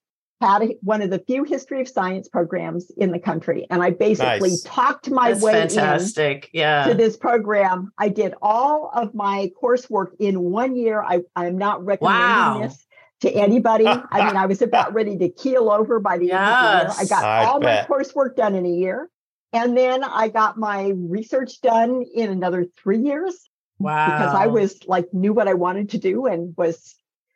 had 0.41 0.63
a, 0.63 0.75
one 0.81 1.01
of 1.01 1.09
the 1.09 1.19
few 1.19 1.43
history 1.43 1.81
of 1.81 1.87
science 1.87 2.27
programs 2.27 2.91
in 2.97 3.11
the 3.11 3.19
country. 3.19 3.67
And 3.69 3.81
I 3.83 3.91
basically 3.91 4.49
Nice. 4.49 4.63
talked 4.63 5.09
my 5.09 5.31
That's 5.31 5.43
way 5.43 5.53
fantastic. 5.53 6.49
in 6.53 6.59
Yeah. 6.61 6.87
to 6.87 6.93
this 6.93 7.15
program. 7.15 7.91
I 7.97 8.09
did 8.09 8.33
all 8.41 8.91
of 8.93 9.13
my 9.13 9.51
coursework 9.61 10.07
in 10.19 10.41
one 10.41 10.75
year. 10.75 11.01
I, 11.01 11.21
I'm 11.35 11.57
not 11.57 11.85
recommending 11.85 12.21
Wow. 12.21 12.59
this 12.63 12.85
to 13.21 13.31
anybody. 13.31 13.85
I 13.87 14.25
mean, 14.25 14.35
I 14.35 14.47
was 14.47 14.61
about 14.63 14.93
ready 14.93 15.17
to 15.17 15.29
keel 15.29 15.69
over 15.69 15.99
by 15.99 16.17
the 16.17 16.31
end 16.31 16.41
of 16.43 16.47
the 16.47 16.93
year. 16.93 16.95
I 16.99 17.05
got 17.05 17.23
I 17.23 17.45
all 17.45 17.59
bet. 17.59 17.87
my 17.87 17.95
coursework 17.95 18.35
done 18.35 18.55
in 18.55 18.65
a 18.65 18.69
year. 18.71 19.09
And 19.53 19.77
then 19.77 20.03
I 20.03 20.29
got 20.29 20.57
my 20.57 20.93
research 20.95 21.61
done 21.61 22.03
in 22.15 22.29
another 22.31 22.65
three 22.81 22.99
years 22.99 23.47
Wow. 23.79 24.05
because 24.05 24.33
I 24.35 24.47
was 24.47 24.79
like 24.87 25.13
knew 25.13 25.33
what 25.33 25.47
I 25.47 25.53
wanted 25.55 25.89
to 25.91 25.97
do 25.97 26.25
and 26.25 26.53
was 26.57 26.95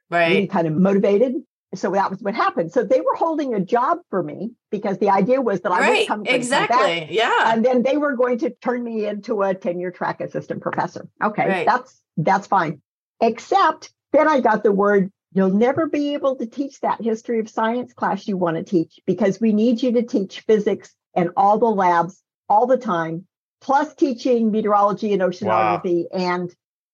really 0.09 0.47
kind 0.47 0.65
of 0.67 0.73
motivated. 0.73 1.33
So 1.75 1.91
that 1.91 2.09
was 2.09 2.21
what 2.21 2.35
happened. 2.35 2.71
So 2.71 2.83
they 2.83 3.01
were 3.01 3.15
holding 3.15 3.53
a 3.53 3.59
job 3.59 3.99
for 4.09 4.21
me 4.23 4.51
because 4.71 4.97
the 4.99 5.09
idea 5.09 5.41
was 5.41 5.61
that 5.61 5.71
I 5.71 5.89
would 5.89 6.07
come, 6.07 6.23
gonna 6.23 6.39
come 6.39 6.49
back, 6.49 6.69
Exactly. 6.69 7.07
Yeah. 7.15 7.53
and 7.53 7.63
then 7.65 7.83
they 7.83 7.97
were 7.97 8.15
going 8.15 8.39
to 8.39 8.49
turn 8.49 8.83
me 8.83 9.05
into 9.05 9.41
a 9.41 9.53
tenure 9.53 9.91
track 9.91 10.21
assistant 10.21 10.61
professor. 10.61 11.07
Okay, 11.23 11.47
Right. 11.47 11.65
that's 11.65 12.01
that's 12.17 12.47
fine. 12.47 12.81
Except 13.21 13.91
then 14.13 14.27
I 14.27 14.39
got 14.41 14.63
the 14.63 14.71
word 14.71 15.11
you'll 15.33 15.49
never 15.49 15.87
be 15.87 16.13
able 16.13 16.37
to 16.37 16.45
teach 16.45 16.79
that 16.79 17.01
history 17.01 17.39
of 17.39 17.49
science 17.49 17.91
class 17.93 18.25
you 18.27 18.37
want 18.37 18.55
to 18.55 18.63
teach 18.63 18.99
because 19.05 19.41
we 19.41 19.51
need 19.51 19.83
you 19.83 19.91
to 19.91 20.01
teach 20.03 20.39
physics 20.41 20.95
and 21.13 21.29
all 21.35 21.57
the 21.57 21.65
labs 21.65 22.21
all 22.47 22.67
the 22.67 22.77
time, 22.77 23.27
plus 23.59 23.93
teaching 23.95 24.51
meteorology 24.51 25.11
and 25.11 25.21
oceanography 25.21 26.05
and 26.13 26.49
Oh 26.49 26.53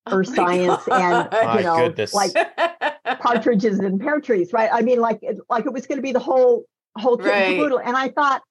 earth 0.10 0.30
my 0.30 0.36
science 0.36 0.88
and 0.88 1.30
God. 1.32 1.32
My 1.32 1.58
you 1.58 1.64
know 1.64 1.88
goodness. 1.88 2.14
like 2.14 2.32
partridges 3.20 3.80
and 3.80 4.00
pear 4.00 4.20
trees, 4.20 4.54
right? 4.54 4.70
I 4.72 4.82
mean, 4.82 5.00
like 5.00 5.20
it, 5.22 5.38
like 5.50 5.66
it 5.66 5.74
was 5.74 5.88
going 5.88 5.98
to 5.98 6.02
be 6.02 6.12
the 6.12 6.20
whole 6.20 6.66
whole 6.98 7.18
kit 7.18 7.28
and 7.28 7.56
caboodle. 7.56 7.80
And 7.80 7.96
I 7.96 8.10
thought 8.10 8.42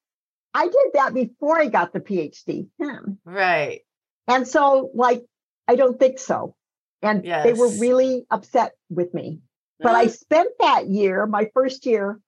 I 0.54 0.64
did 0.64 0.92
that 0.94 1.14
before 1.14 1.60
I 1.60 1.66
got 1.66 1.92
the 1.92 2.00
PhD. 2.00 2.68
Hmm. 2.80 3.12
right. 3.24 3.80
And 4.28 4.46
so, 4.46 4.90
like, 4.94 5.24
I 5.66 5.76
don't 5.76 5.98
think 5.98 6.18
so. 6.18 6.54
And 7.02 7.24
they 7.24 7.52
were 7.54 7.70
really 7.78 8.26
upset 8.30 8.72
with 8.88 9.12
me. 9.14 9.40
But 9.80 9.94
I 9.94 10.08
spent 10.08 10.50
that 10.60 10.88
year, 10.88 11.26
my 11.26 11.50
first 11.54 11.86
year, 11.86 12.20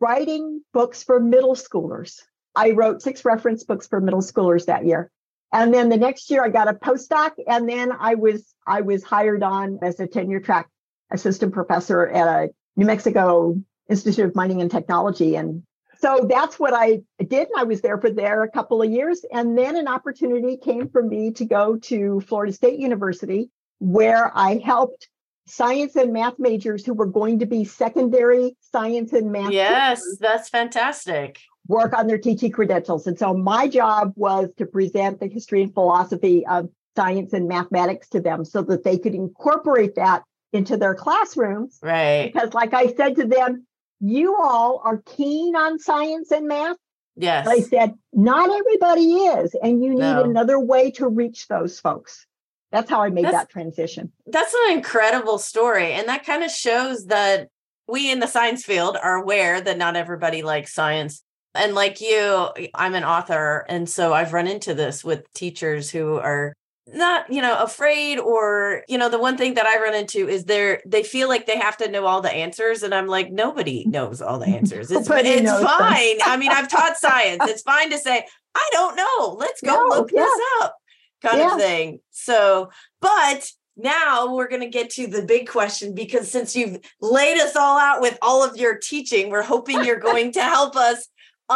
writing 0.00 0.62
books 0.72 1.02
for 1.02 1.18
middle 1.18 1.56
schoolers. 1.56 2.20
I 2.54 2.70
wrote 2.70 3.02
six 3.02 3.24
reference 3.24 3.64
books 3.64 3.88
for 3.88 4.00
middle 4.00 4.20
schoolers 4.20 4.66
that 4.66 4.86
year. 4.86 5.10
And 5.54 5.72
then 5.72 5.88
the 5.88 5.96
next 5.96 6.30
year 6.30 6.44
I 6.44 6.48
got 6.48 6.68
a 6.68 6.74
postdoc 6.74 7.30
and 7.46 7.68
then 7.68 7.92
I 7.92 8.16
was 8.16 8.52
I 8.66 8.80
was 8.80 9.04
hired 9.04 9.44
on 9.44 9.78
as 9.82 10.00
a 10.00 10.06
tenure 10.08 10.40
track 10.40 10.68
assistant 11.12 11.54
professor 11.54 12.08
at 12.08 12.26
a 12.26 12.50
New 12.76 12.86
Mexico 12.86 13.56
Institute 13.88 14.26
of 14.26 14.34
Mining 14.34 14.60
and 14.60 14.70
Technology 14.70 15.36
and 15.36 15.62
so 15.98 16.26
that's 16.28 16.58
what 16.58 16.74
I 16.74 17.02
did. 17.18 17.48
And 17.48 17.56
I 17.56 17.62
was 17.62 17.80
there 17.80 17.98
for 17.98 18.10
there 18.10 18.42
a 18.42 18.50
couple 18.50 18.82
of 18.82 18.90
years. 18.90 19.24
And 19.32 19.56
then 19.56 19.76
an 19.76 19.88
opportunity 19.88 20.58
came 20.58 20.90
for 20.90 21.02
me 21.02 21.30
to 21.30 21.46
go 21.46 21.76
to 21.76 22.20
Florida 22.20 22.52
State 22.52 22.78
University, 22.78 23.48
where 23.78 24.30
I 24.36 24.58
helped 24.58 25.08
science 25.46 25.96
and 25.96 26.12
math 26.12 26.34
majors 26.38 26.84
who 26.84 26.92
were 26.92 27.06
going 27.06 27.38
to 27.38 27.46
be 27.46 27.64
secondary 27.64 28.54
science 28.60 29.14
and 29.14 29.32
math 29.32 29.52
Yes, 29.52 30.02
that's 30.18 30.50
fantastic. 30.50 31.40
Work 31.66 31.96
on 31.96 32.06
their 32.06 32.18
teaching 32.18 32.52
credentials. 32.52 33.06
And 33.06 33.18
so 33.18 33.34
my 33.34 33.68
job 33.68 34.12
was 34.16 34.50
to 34.58 34.66
present 34.66 35.20
the 35.20 35.26
history 35.26 35.62
and 35.62 35.72
philosophy 35.72 36.46
of 36.46 36.68
science 36.96 37.32
and 37.32 37.48
mathematics 37.48 38.08
to 38.10 38.20
them 38.20 38.44
so 38.44 38.62
that 38.62 38.84
they 38.84 38.98
could 38.98 39.14
incorporate 39.14 39.94
that 39.96 40.22
into 40.52 40.76
their 40.76 40.94
classrooms. 40.94 41.78
Right. 41.82 42.30
Because, 42.32 42.54
like 42.54 42.74
I 42.74 42.92
said 42.94 43.16
to 43.16 43.26
them, 43.26 43.66
you 44.00 44.36
all 44.36 44.80
are 44.84 45.02
keen 45.16 45.56
on 45.56 45.78
science 45.78 46.30
and 46.30 46.46
math. 46.46 46.76
Yes. 47.16 47.44
But 47.46 47.54
I 47.54 47.60
said, 47.60 47.94
not 48.12 48.50
everybody 48.50 49.02
is. 49.14 49.56
And 49.62 49.82
you 49.82 49.90
need 49.90 50.00
No. 50.00 50.24
another 50.24 50.60
way 50.60 50.90
to 50.92 51.08
reach 51.08 51.48
those 51.48 51.80
folks. 51.80 52.26
That's 52.70 52.90
how 52.90 53.02
I 53.02 53.08
made 53.10 53.24
That's- 53.24 53.42
that 53.42 53.50
transition. 53.50 54.12
That's 54.26 54.54
an 54.66 54.76
incredible 54.76 55.38
story. 55.38 55.92
And 55.92 56.08
that 56.08 56.26
kind 56.26 56.42
of 56.44 56.50
shows 56.50 57.06
that 57.06 57.48
we 57.88 58.10
in 58.10 58.20
the 58.20 58.26
science 58.26 58.64
field 58.64 58.96
are 59.00 59.16
aware 59.16 59.60
that 59.60 59.78
not 59.78 59.96
everybody 59.96 60.42
likes 60.42 60.72
science. 60.72 61.22
And 61.54 61.74
like 61.74 62.00
you, 62.00 62.48
I'm 62.74 62.94
an 62.94 63.04
author. 63.04 63.64
And 63.68 63.88
so 63.88 64.12
I've 64.12 64.32
run 64.32 64.46
into 64.48 64.74
this 64.74 65.04
with 65.04 65.30
teachers 65.34 65.90
who 65.90 66.16
are 66.16 66.52
not, 66.92 67.32
you 67.32 67.40
know, 67.40 67.56
afraid 67.62 68.18
or, 68.18 68.82
you 68.88 68.98
know, 68.98 69.08
the 69.08 69.18
one 69.18 69.36
thing 69.38 69.54
that 69.54 69.64
I 69.66 69.80
run 69.80 69.94
into 69.94 70.28
is 70.28 70.44
they're 70.44 70.82
they 70.84 71.02
feel 71.02 71.28
like 71.28 71.46
they 71.46 71.56
have 71.58 71.76
to 71.78 71.90
know 71.90 72.06
all 72.06 72.20
the 72.20 72.30
answers. 72.32 72.82
And 72.82 72.94
I'm 72.94 73.06
like, 73.06 73.30
nobody 73.32 73.84
knows 73.86 74.20
all 74.20 74.38
the 74.38 74.46
answers. 74.58 74.90
It's, 74.90 75.08
Nobody 75.08 75.28
it's 75.30 75.50
fine. 75.50 76.18
I 76.24 76.36
mean, 76.38 76.50
I've 76.52 76.68
taught 76.68 76.96
science. 76.96 77.42
It's 77.48 77.62
fine 77.62 77.90
to 77.90 77.98
say, 77.98 78.26
I 78.54 78.68
don't 78.72 78.96
know. 78.96 79.36
Let's 79.38 79.60
go 79.62 79.74
No, 79.74 79.96
look 79.96 80.10
yeah. 80.12 80.22
this 80.22 80.40
up, 80.62 80.76
kind 81.22 81.38
Yeah. 81.38 81.54
of 81.54 81.60
thing. 81.60 82.00
So, 82.10 82.70
but 83.00 83.48
now 83.76 84.34
we're 84.34 84.48
going 84.48 84.60
to 84.62 84.68
get 84.68 84.90
to 84.90 85.06
the 85.06 85.22
big 85.22 85.48
question 85.48 85.94
because 85.94 86.30
since 86.30 86.54
you've 86.54 86.78
laid 87.00 87.38
us 87.38 87.56
all 87.56 87.78
out 87.78 88.00
with 88.00 88.16
all 88.22 88.44
of 88.44 88.56
your 88.56 88.76
teaching, 88.78 89.30
we're 89.30 89.42
hoping 89.42 89.84
you're 89.84 89.98
going 90.10 90.32
to 90.32 90.42
help 90.42 90.76
us 90.76 91.08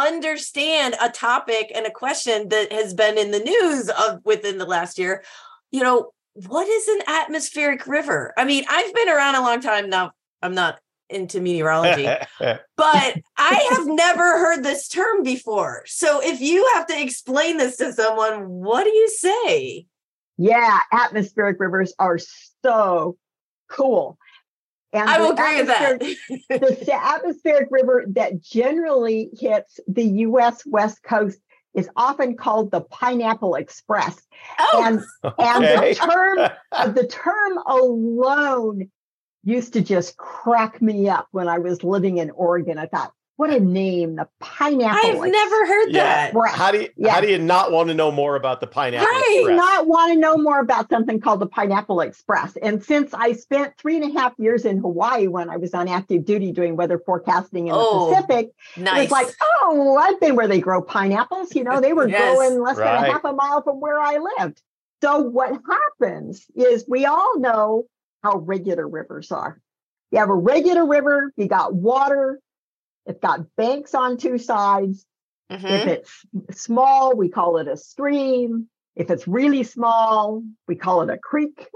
understand 0.07 0.95
a 1.01 1.09
topic 1.09 1.71
and 1.73 1.85
a 1.85 1.91
question 1.91 2.49
that 2.49 2.71
has 2.71 2.93
been 2.93 3.17
in 3.17 3.31
the 3.31 3.39
news 3.39 3.89
of 3.89 4.23
within 4.23 4.57
the 4.57 4.65
last 4.65 4.97
year. 4.97 5.23
You 5.71 5.83
know, 5.83 6.11
what 6.47 6.67
is 6.67 6.87
an 6.87 7.01
atmospheric 7.07 7.85
river? 7.87 8.33
I 8.37 8.45
mean, 8.45 8.63
I've 8.69 8.93
been 8.93 9.09
around 9.09 9.35
a 9.35 9.41
long 9.41 9.61
time 9.61 9.89
now. 9.89 10.11
I'm 10.41 10.55
not 10.55 10.79
into 11.09 11.41
meteorology, 11.41 12.07
but 12.39 12.61
I 13.37 13.69
have 13.71 13.87
never 13.87 14.23
heard 14.23 14.63
this 14.63 14.87
term 14.87 15.23
before. 15.23 15.83
So 15.87 16.21
if 16.23 16.39
you 16.39 16.69
have 16.75 16.85
to 16.87 17.01
explain 17.01 17.57
this 17.57 17.77
to 17.77 17.91
someone, 17.93 18.47
what 18.47 18.83
do 18.83 18.91
you 18.91 19.09
say? 19.09 19.85
Yeah, 20.37 20.79
atmospheric 20.91 21.59
rivers 21.59 21.93
are 21.99 22.19
so 22.63 23.17
cool. 23.69 24.17
And 24.93 25.09
I 25.09 25.17
the 25.17 25.23
will 25.23 25.31
agree 25.33 25.57
with 25.57 25.67
that. 25.67 26.01
atmospheric- 26.01 26.87
the 26.87 26.99
atmospheric 27.01 27.67
river 27.71 28.05
that 28.09 28.41
generally 28.41 29.29
hits 29.39 29.79
the 29.87 30.03
U.S. 30.03 30.63
West 30.65 31.03
Coast 31.03 31.39
is 31.75 31.89
often 31.95 32.35
called 32.35 32.71
the 32.71 32.81
Pineapple 32.81 33.55
Express. 33.55 34.19
oh, 34.59 34.83
And 34.85 34.99
and 35.37 35.63
Okay. 35.65 35.93
the 35.93 35.95
term 35.95 36.37
uh, 36.71 36.87
the 36.89 37.07
term 37.07 37.57
alone 37.67 38.89
used 39.43 39.73
to 39.73 39.81
just 39.81 40.17
crack 40.17 40.81
me 40.81 41.07
up 41.07 41.27
when 41.31 41.47
I 41.47 41.59
was 41.59 41.83
living 41.83 42.17
in 42.17 42.29
Oregon. 42.31 42.77
I 42.77 42.87
thought, 42.87 43.13
what 43.39 43.49
a 43.51 43.59
name, 43.61 44.17
the 44.17 44.27
Pineapple 44.41 44.99
I've 45.23 45.31
never 45.31 45.65
heard 45.65 45.91
Yeah. 45.91 46.03
that. 46.03 46.25
Express. 46.31 46.55
How 46.55 46.71
do 46.73 46.81
you 46.81 46.89
Yeah. 46.97 47.11
how 47.11 47.21
do 47.21 47.29
you 47.29 47.37
not 47.37 47.71
want 47.71 47.87
to 47.87 47.95
know 47.95 48.11
more 48.11 48.35
about 48.35 48.59
the 48.59 48.67
pineapple 48.67 49.07
Right. 49.07 49.23
do 49.29 49.37
express? 49.39 49.55
not 49.55 49.87
want 49.87 50.11
to 50.11 50.19
know 50.19 50.37
more 50.37 50.59
about 50.59 50.89
something 50.89 51.21
called 51.21 51.39
the 51.39 51.45
Pineapple 51.47 52.01
Express. 52.01 52.57
And 52.61 52.83
since 52.83 53.13
I 53.13 53.31
spent 53.31 53.77
three 53.77 53.95
and 53.95 54.13
a 54.13 54.19
half 54.19 54.33
years 54.37 54.65
in 54.65 54.79
Hawaii 54.79 55.27
when 55.27 55.49
I 55.49 55.55
was 55.55 55.73
on 55.73 55.87
active 55.87 56.25
duty 56.25 56.51
doing 56.51 56.75
weather 56.75 56.99
forecasting 56.99 57.67
in 57.67 57.75
Oh, 57.77 58.09
the 58.09 58.15
Pacific, 58.17 58.47
it 58.75 58.81
Nice. 58.81 59.03
was 59.03 59.11
like, 59.11 59.33
oh, 59.63 59.95
I've 59.95 60.19
been 60.19 60.35
where 60.35 60.49
they 60.49 60.59
grow 60.59 60.81
pineapples. 60.81 61.55
You 61.55 61.63
know, 61.63 61.79
they 61.79 61.93
were 61.93 62.07
Yes. 62.09 62.35
growing 62.35 62.61
less 62.61 62.75
than 62.75 62.87
a 62.87 63.09
half 63.09 63.23
a 63.23 63.31
mile 63.31 63.61
from 63.61 63.79
where 63.79 64.01
I 64.01 64.17
lived. 64.37 64.61
So 65.01 65.19
what 65.21 65.57
happens 65.65 66.45
is 66.55 66.83
we 66.89 67.05
all 67.05 67.39
know 67.39 67.85
how 68.21 68.39
regular 68.39 68.85
rivers 68.85 69.31
are. 69.31 69.61
You 70.11 70.19
have 70.19 70.29
a 70.29 70.35
regular 70.35 70.85
river, 70.85 71.31
you 71.37 71.47
got 71.47 71.73
water, 71.73 72.41
it's 73.09 73.19
got 73.19 73.41
banks 73.57 73.93
on 73.95 74.17
two 74.17 74.37
sides. 74.37 75.05
If 75.49 75.61
Mhm. 75.63 75.87
it's 75.87 76.25
small, 76.61 77.15
we 77.15 77.27
call 77.29 77.57
it 77.57 77.67
a 77.67 77.75
stream. 77.75 78.69
If 78.95 79.09
it's 79.09 79.27
really 79.27 79.63
small, 79.63 80.43
we 80.67 80.75
call 80.75 81.01
it 81.01 81.09
a 81.09 81.17
creek. 81.17 81.67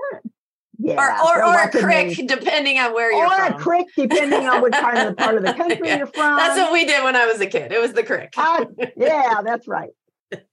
Yeah. 0.79 0.95
or 0.95 1.11
or, 1.27 1.37
or 1.37 1.43
a 1.43 1.47
lots 1.47 1.75
of 1.75 1.83
crick, 1.83 2.07
names. 2.17 2.17
depending 2.25 2.77
on 2.79 2.93
where 2.93 3.11
you're 3.11 3.25
Or 3.25 3.29
from. 3.35 3.53
a 3.53 3.57
creek, 3.59 3.87
depending 3.95 4.47
on 4.49 4.59
what 4.61 4.73
kind 4.73 5.07
of 5.07 5.15
part 5.23 5.35
of 5.37 5.43
the 5.43 5.53
country 5.53 5.87
Yeah. 5.87 5.97
you're 5.99 6.07
from. 6.07 6.35
That's 6.37 6.59
what 6.59 6.73
we 6.73 6.85
did 6.85 7.03
when 7.03 7.15
I 7.15 7.25
was 7.27 7.39
a 7.41 7.45
kid. 7.47 7.71
It 7.71 7.79
was 7.79 7.93
the 7.93 8.03
crick. 8.03 8.33
Ah, 8.37 8.65
yeah, 8.97 9.41
that's 9.43 9.67
right. 9.67 9.91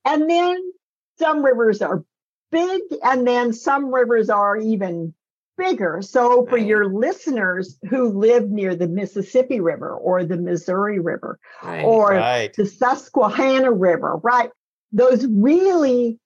And 0.04 0.28
then 0.30 0.72
some 1.18 1.42
rivers 1.44 1.80
are 1.82 2.04
big, 2.52 2.82
and 3.02 3.26
then 3.26 3.52
some 3.52 3.92
rivers 3.92 4.28
are 4.30 4.56
even 4.56 5.14
bigger. 5.60 6.00
So, 6.02 6.46
for 6.46 6.56
your 6.56 6.92
listeners 6.92 7.78
who 7.88 8.08
live 8.08 8.50
near 8.50 8.74
the 8.74 8.88
Mississippi 8.88 9.60
River 9.60 9.94
or 9.94 10.24
the 10.24 10.36
Missouri 10.36 10.98
River 10.98 11.38
Right. 11.62 11.84
or 11.84 12.08
Right. 12.10 12.52
the 12.56 12.66
Susquehanna 12.66 13.70
River, 13.70 14.16
right? 14.22 14.50
Those 14.92 15.26
really 15.26 16.18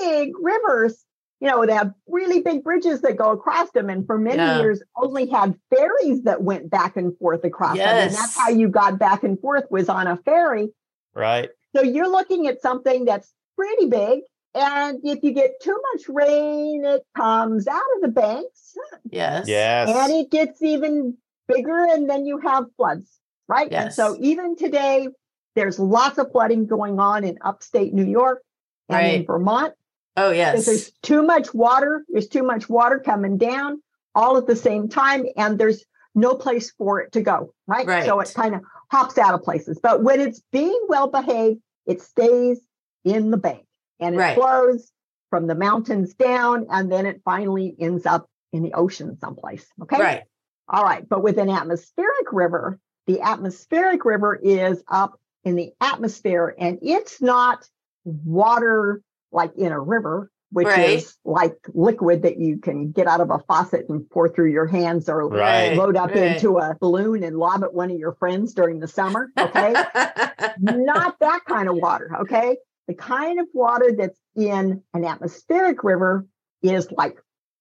big 0.00 0.32
rivers, 0.40 1.04
you 1.40 1.48
know, 1.50 1.66
they 1.66 1.74
have 1.74 1.92
really 2.08 2.40
big 2.40 2.62
bridges 2.64 3.02
that 3.02 3.16
go 3.16 3.30
across 3.32 3.70
them. 3.72 3.90
And 3.90 4.06
for 4.06 4.16
many 4.18 4.38
Yeah. 4.38 4.60
years, 4.60 4.82
only 4.96 5.26
had 5.26 5.54
ferries 5.74 6.22
that 6.22 6.42
went 6.42 6.70
back 6.70 6.96
and 6.96 7.16
forth 7.18 7.44
across 7.44 7.76
them. 7.76 7.88
And 7.88 8.10
that's 8.10 8.36
how 8.36 8.48
you 8.48 8.68
got 8.68 8.98
back 8.98 9.22
and 9.22 9.38
forth 9.40 9.64
was 9.70 9.88
on 9.88 10.06
a 10.06 10.16
ferry. 10.18 10.72
Right. 11.14 11.50
So 11.74 11.82
you're 11.82 12.08
looking 12.08 12.46
at 12.46 12.62
something 12.62 13.04
that's 13.04 13.32
pretty 13.56 13.86
big. 13.86 14.20
And 14.56 15.00
if 15.04 15.22
you 15.22 15.32
get 15.32 15.60
too 15.60 15.78
much 15.92 16.08
rain, 16.08 16.84
it 16.84 17.02
comes 17.14 17.68
out 17.68 17.82
of 17.96 18.02
the 18.02 18.08
banks 18.08 18.74
yes. 19.10 19.46
Yes. 19.46 19.90
and 19.90 20.12
it 20.12 20.30
gets 20.30 20.62
even 20.62 21.16
bigger. 21.46 21.84
And 21.84 22.08
then 22.08 22.24
you 22.24 22.38
have 22.38 22.64
floods, 22.76 23.10
right? 23.48 23.70
And 23.70 23.92
so 23.92 24.16
even 24.20 24.56
today, 24.56 25.08
there's 25.54 25.78
lots 25.78 26.18
of 26.18 26.32
flooding 26.32 26.66
going 26.66 26.98
on 26.98 27.24
in 27.24 27.38
upstate 27.42 27.92
New 27.92 28.06
York 28.06 28.42
and 28.88 29.06
in 29.06 29.26
Vermont. 29.26 29.74
Oh 30.16 30.30
Because 30.30 30.36
yes. 30.36 30.66
there's 30.66 30.90
too 31.02 31.22
much 31.22 31.52
water, 31.52 32.04
there's 32.08 32.28
too 32.28 32.42
much 32.42 32.68
water 32.68 32.98
coming 32.98 33.36
down 33.36 33.82
all 34.14 34.38
at 34.38 34.46
the 34.46 34.56
same 34.56 34.88
time, 34.88 35.26
and 35.36 35.58
there's 35.58 35.84
no 36.14 36.34
place 36.34 36.72
for 36.78 37.02
it 37.02 37.12
to 37.12 37.20
go, 37.20 37.52
right? 37.66 37.86
right. 37.86 38.06
So 38.06 38.18
it 38.20 38.32
kind 38.34 38.54
of 38.54 38.62
hops 38.90 39.18
out 39.18 39.34
of 39.34 39.42
places. 39.42 39.78
But 39.82 40.02
when 40.02 40.20
it's 40.20 40.40
being 40.50 40.80
well 40.88 41.08
behaved, 41.08 41.60
it 41.84 42.00
stays 42.00 42.58
in 43.04 43.30
the 43.30 43.36
bank 43.36 43.65
and 44.00 44.14
it 44.14 44.18
Right. 44.18 44.34
flows 44.36 44.90
from 45.30 45.46
the 45.46 45.54
mountains 45.54 46.14
down, 46.14 46.66
and 46.70 46.90
then 46.90 47.06
it 47.06 47.22
finally 47.24 47.74
ends 47.78 48.06
up 48.06 48.28
in 48.52 48.62
the 48.62 48.72
ocean 48.74 49.18
someplace. 49.20 49.66
Okay. 49.82 50.00
Right. 50.00 50.22
All 50.68 50.82
right. 50.82 51.06
But 51.08 51.22
with 51.22 51.38
an 51.38 51.48
atmospheric 51.50 52.32
river, 52.32 52.78
the 53.06 53.20
atmospheric 53.20 54.04
river 54.04 54.34
is 54.34 54.82
up 54.88 55.20
in 55.44 55.54
the 55.56 55.72
atmosphere 55.80 56.54
and 56.58 56.78
it's 56.82 57.20
not 57.22 57.68
water 58.04 59.02
like 59.32 59.54
in 59.56 59.70
a 59.72 59.80
river, 59.80 60.30
which 60.50 60.66
Right. 60.66 60.98
is 60.98 61.16
like 61.24 61.56
liquid 61.74 62.22
that 62.22 62.38
you 62.38 62.58
can 62.58 62.90
get 62.90 63.06
out 63.06 63.20
of 63.20 63.30
a 63.30 63.38
faucet 63.46 63.88
and 63.88 64.08
pour 64.10 64.28
through 64.28 64.50
your 64.50 64.66
hands 64.66 65.08
or 65.08 65.28
Right. 65.28 65.76
load 65.76 65.96
up 65.96 66.10
right. 66.10 66.18
into 66.18 66.58
a 66.58 66.76
balloon 66.80 67.22
and 67.22 67.36
lob 67.36 67.62
at 67.62 67.74
one 67.74 67.90
of 67.90 67.98
your 67.98 68.14
friends 68.14 68.54
during 68.54 68.80
the 68.80 68.88
summer. 68.88 69.30
Okay. 69.38 69.74
not 70.60 71.18
that 71.20 71.44
kind 71.44 71.68
of 71.68 71.76
water. 71.76 72.10
Okay. 72.22 72.56
The 72.88 72.94
kind 72.94 73.40
of 73.40 73.46
water 73.52 73.90
that's 73.96 74.18
in 74.36 74.82
an 74.94 75.04
atmospheric 75.04 75.82
river 75.82 76.26
is 76.62 76.90
like 76.92 77.18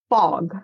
fog. 0.10 0.56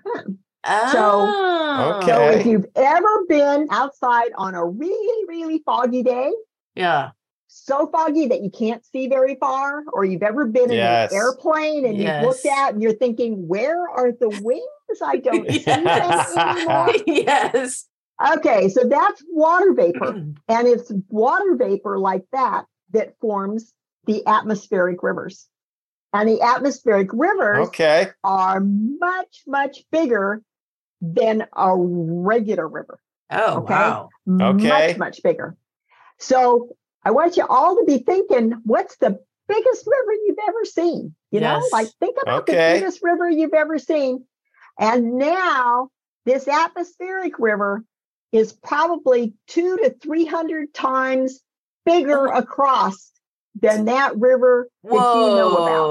oh. 0.65 0.91
So 0.91 2.01
Okay. 2.03 2.39
if 2.39 2.45
you've 2.45 2.65
ever 2.75 3.25
been 3.27 3.67
outside 3.71 4.31
on 4.35 4.53
a 4.55 4.65
really, 4.65 5.25
really 5.27 5.63
foggy 5.65 6.03
day, 6.03 6.31
Yeah. 6.75 7.11
so 7.47 7.87
foggy 7.87 8.27
that 8.27 8.41
you 8.41 8.51
can't 8.51 8.85
see 8.85 9.07
very 9.07 9.35
far, 9.35 9.83
or 9.93 10.05
you've 10.05 10.21
ever 10.23 10.45
been 10.45 10.69
Yes. 10.71 11.11
in 11.11 11.17
an 11.17 11.23
airplane 11.23 11.85
and 11.85 11.97
you've 11.97 12.21
looked 12.27 12.45
out 12.45 12.73
and 12.73 12.81
you're 12.83 12.93
thinking, 12.93 13.47
where 13.47 13.87
are 13.89 14.11
the 14.11 14.29
wings? 14.29 14.61
I 15.03 15.17
don't 15.17 15.47
see 15.51 15.59
them 15.63 15.85
anymore. 16.37 16.93
yes. 17.07 17.87
Okay, 18.35 18.69
so 18.69 18.83
that's 18.83 19.23
water 19.29 19.73
vapor. 19.73 20.13
And 20.49 20.67
it's 20.67 20.91
water 21.09 21.55
vapor 21.55 21.97
like 21.97 22.25
that 22.33 22.65
that 22.91 23.15
forms 23.21 23.73
the 24.05 24.25
atmospheric 24.27 25.03
rivers. 25.03 25.47
And 26.13 26.27
the 26.27 26.41
atmospheric 26.41 27.09
rivers 27.13 27.69
Okay. 27.69 28.09
are 28.23 28.59
much, 28.59 29.43
much 29.47 29.85
bigger 29.91 30.41
than 31.01 31.45
a 31.55 31.73
regular 31.75 32.67
river. 32.67 32.99
Oh 33.31 33.59
Okay. 33.59 33.73
wow. 33.73 34.09
Okay. 34.29 34.67
Much, 34.67 34.97
much 34.97 35.23
bigger. 35.23 35.55
So 36.19 36.75
I 37.03 37.11
want 37.11 37.37
you 37.37 37.45
all 37.47 37.77
to 37.77 37.85
be 37.85 37.99
thinking, 37.99 38.53
what's 38.63 38.97
the 38.97 39.19
biggest 39.47 39.87
river 39.87 40.13
you've 40.25 40.37
ever 40.47 40.65
seen? 40.65 41.15
You 41.31 41.39
know, 41.39 41.61
like 41.71 41.87
think 41.99 42.17
about 42.21 42.41
Okay. 42.41 42.73
the 42.73 42.79
biggest 42.79 43.01
river 43.03 43.29
you've 43.29 43.53
ever 43.53 43.79
seen. 43.79 44.25
And 44.77 45.13
now 45.17 45.89
this 46.25 46.47
atmospheric 46.47 47.39
river 47.39 47.83
is 48.31 48.53
probably 48.53 49.33
two 49.47 49.77
to 49.77 49.89
300 49.91 50.73
times 50.73 51.41
bigger 51.85 52.29
Oh. 52.31 52.37
across 52.37 53.11
than 53.55 53.85
that 53.85 54.17
river 54.17 54.69
that 54.83 54.93
you 55.13 55.35
know 55.35 55.57
about. 55.57 55.87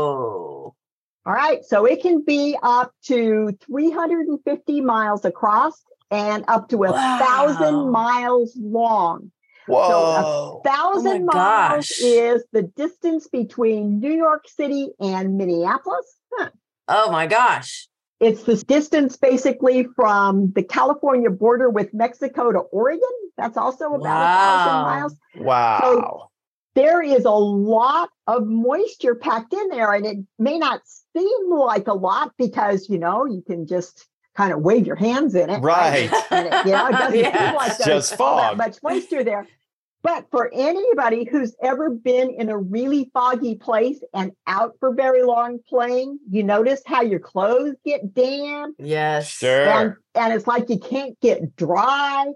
All 1.27 1.35
right. 1.35 1.65
So 1.65 1.85
it 1.85 2.03
can 2.03 2.25
be 2.25 2.57
up 2.63 2.93
to 3.05 3.57
350 3.67 4.81
miles 4.81 5.25
across 5.25 5.83
and 6.11 6.45
up 6.49 6.69
to 6.71 6.85
a 6.85 6.93
Wow. 6.93 7.19
thousand 7.21 7.91
miles 7.93 8.57
long. 8.61 9.31
Whoa. 9.67 9.83
Oh 9.87 10.63
thousand 10.65 11.27
my 11.27 11.35
miles 11.35 11.91
gosh. 11.91 12.01
is 12.01 12.45
the 12.53 12.63
distance 12.63 13.29
between 13.29 14.01
New 14.01 14.13
York 14.13 14.49
City 14.49 14.89
and 14.99 15.37
Minneapolis. 15.37 16.17
Huh. 16.33 16.51
Oh 16.89 17.13
my 17.13 17.27
gosh. 17.27 17.87
It's 18.19 18.43
the 18.43 18.57
distance 18.57 19.17
basically 19.17 19.87
from 19.97 20.53
the 20.53 20.63
California 20.63 21.31
border 21.31 21.71
with 21.71 21.95
Mexico 21.95 22.51
to 22.53 22.59
Oregon. 22.59 23.09
That's 23.37 23.57
also 23.57 23.95
about 23.95 24.23
a 24.23 24.27
thousand 24.27 24.73
Wow. 24.73 24.83
miles. 24.83 25.17
wow. 25.37 26.30
There 26.75 27.03
is 27.03 27.25
a 27.25 27.31
lot 27.31 28.11
of 28.27 28.47
moisture 28.47 29.15
packed 29.15 29.53
in 29.53 29.69
there 29.69 29.93
and 29.93 30.07
it 30.07 30.19
may 30.39 30.59
not 30.59 30.81
seem 31.17 31.51
like 31.51 31.89
a 31.89 31.95
lot 31.95 32.33
because 32.39 32.89
you 32.89 32.99
know 32.99 33.25
you 33.25 33.43
can 33.47 33.67
just 33.67 34.07
kind 34.37 34.53
of 34.53 34.61
wave 34.61 34.87
your 34.87 34.97
hands 34.97 35.35
in 35.35 35.51
it 35.51 35.59
Right. 35.61 36.11
and 36.31 36.47
it, 36.47 36.67
you 36.67 36.73
know 36.73 36.87
it 36.89 36.93
doesn't 36.93 37.19
Yeah. 37.19 37.47
seem 37.49 37.55
like 37.57 37.69
It's 37.71 37.85
there's 37.85 38.09
just 38.09 38.21
all 38.21 38.37
that 38.37 38.49
fog. 38.51 38.59
much 38.59 38.79
moisture 38.83 39.25
there 39.25 39.47
but 40.03 40.25
for 40.31 40.51
anybody 40.55 41.25
who's 41.31 41.55
ever 41.63 41.91
been 41.91 42.31
in 42.31 42.49
a 42.49 42.57
really 42.57 43.11
foggy 43.13 43.57
place 43.57 44.01
and 44.15 44.33
out 44.47 44.73
for 44.81 44.95
very 44.95 45.23
long 45.25 45.59
playing 45.69 46.19
you 46.31 46.43
notice 46.45 46.81
how 46.87 47.03
your 47.03 47.19
clothes 47.21 47.75
get 47.85 48.15
damp 48.15 48.77
Yes. 48.79 49.29
Sure. 49.29 49.69
and 49.69 49.95
and 50.15 50.33
it's 50.33 50.47
like 50.47 50.71
you 50.71 50.79
can't 50.79 51.19
get 51.21 51.57
dry 51.57 52.27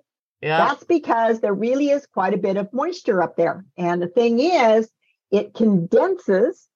Yeah. 0.44 0.58
that's 0.58 0.84
because 0.84 1.40
there 1.40 1.54
really 1.54 1.88
is 1.90 2.06
quite 2.06 2.34
a 2.34 2.36
bit 2.38 2.56
of 2.56 2.72
moisture 2.72 3.22
up 3.22 3.36
there. 3.36 3.64
And 3.78 4.00
the 4.02 4.08
thing 4.08 4.40
is, 4.40 4.90
it 5.30 5.54
condenses. 5.54 6.68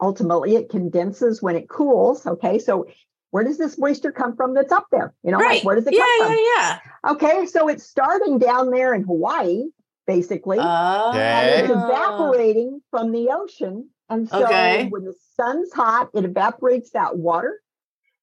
Ultimately, 0.00 0.56
it 0.56 0.68
condenses 0.68 1.40
when 1.40 1.54
it 1.56 1.68
cools. 1.68 2.26
Okay. 2.26 2.58
So, 2.58 2.86
where 3.30 3.44
does 3.44 3.56
this 3.56 3.78
moisture 3.78 4.12
come 4.12 4.36
from 4.36 4.52
that's 4.54 4.72
up 4.72 4.86
there? 4.90 5.14
You 5.22 5.30
know, 5.30 5.38
right. 5.38 5.56
like 5.56 5.64
where 5.64 5.76
does 5.76 5.86
it 5.86 5.94
yeah, 5.94 6.00
come 6.18 6.26
from? 6.26 6.36
yeah, 6.36 6.78
yeah. 7.04 7.10
Okay. 7.12 7.46
So, 7.46 7.68
it's 7.68 7.84
starting 7.84 8.38
down 8.38 8.70
there 8.70 8.92
in 8.92 9.04
Hawaii, 9.04 9.66
basically. 10.06 10.58
Oh. 10.60 11.12
and 11.14 11.60
it's 11.60 11.70
evaporating 11.70 12.82
from 12.90 13.12
the 13.12 13.28
ocean. 13.30 13.88
And 14.10 14.28
so, 14.28 14.44
Okay. 14.44 14.88
when 14.88 15.04
the 15.04 15.14
sun's 15.36 15.72
hot, 15.72 16.10
it 16.12 16.24
evaporates 16.24 16.90
that 16.90 17.16
water. 17.16 17.60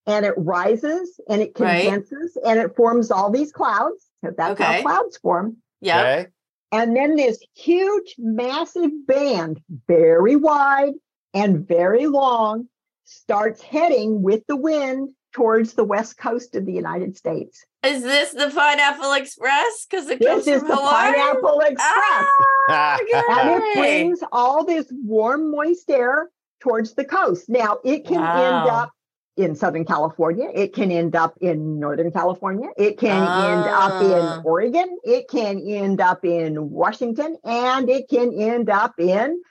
and 0.05 0.25
it 0.25 0.33
rises 0.37 1.19
and 1.29 1.39
it 1.41 1.51
Right. 1.59 1.83
condenses 1.83 2.35
and 2.43 2.59
it 2.59 2.75
forms 2.75 3.11
all 3.11 3.29
these 3.29 3.51
clouds. 3.51 4.08
'Cause 4.23 4.33
That's 4.37 4.59
Okay. 4.59 4.63
how 4.63 4.81
clouds 4.81 5.17
form. 5.17 5.57
Yeah. 5.81 6.01
Okay. 6.01 6.27
And 6.71 6.95
then 6.95 7.15
this 7.15 7.39
huge, 7.55 8.15
massive 8.19 8.91
band, 9.07 9.59
very 9.87 10.35
wide 10.35 10.93
and 11.33 11.67
very 11.67 12.05
long, 12.05 12.67
starts 13.05 13.61
heading 13.61 14.21
with 14.21 14.45
the 14.47 14.55
wind 14.55 15.09
towards 15.31 15.73
the 15.73 15.83
west 15.83 16.17
coast 16.17 16.55
of 16.55 16.65
the 16.65 16.73
United 16.73 17.15
States. 17.17 17.63
Is 17.83 18.03
this 18.03 18.31
the 18.31 18.49
Pineapple 18.53 19.13
Express? 19.13 19.87
Because 19.89 20.09
it 20.09 20.19
comes 20.23 20.45
This 20.45 20.55
is 20.55 20.59
from 20.61 20.69
the 20.69 20.75
Hawaii. 20.75 21.13
Pineapple 21.13 21.59
Express. 21.61 22.25
Ah, 22.69 22.97
and 23.31 23.49
it 23.49 23.77
brings 23.77 24.19
all 24.31 24.63
this 24.63 24.85
warm, 24.91 25.49
moist 25.49 25.89
air 25.89 26.29
towards 26.59 26.93
the 26.93 27.05
coast. 27.05 27.47
Now, 27.49 27.79
it 27.83 28.05
can 28.05 28.17
end 28.21 28.67
up 28.67 28.91
in 29.37 29.55
Southern 29.55 29.85
California. 29.85 30.49
It 30.53 30.73
can 30.73 30.91
end 30.91 31.15
up 31.15 31.37
in 31.39 31.79
Northern 31.79 32.11
California. 32.11 32.69
It 32.77 32.97
can 32.97 33.23
end 33.23 33.67
up 33.67 33.93
Ah. 33.99 34.03
in 34.03 34.41
Oregon. 34.43 34.97
It 35.03 35.29
can 35.29 35.59
end 35.59 36.01
up 36.01 36.25
in 36.25 36.69
Washington. 36.69 37.37
And 37.43 37.89
it 37.89 38.09
can 38.09 38.33
end 38.33 38.69
up 38.69 38.93
in 38.99 39.41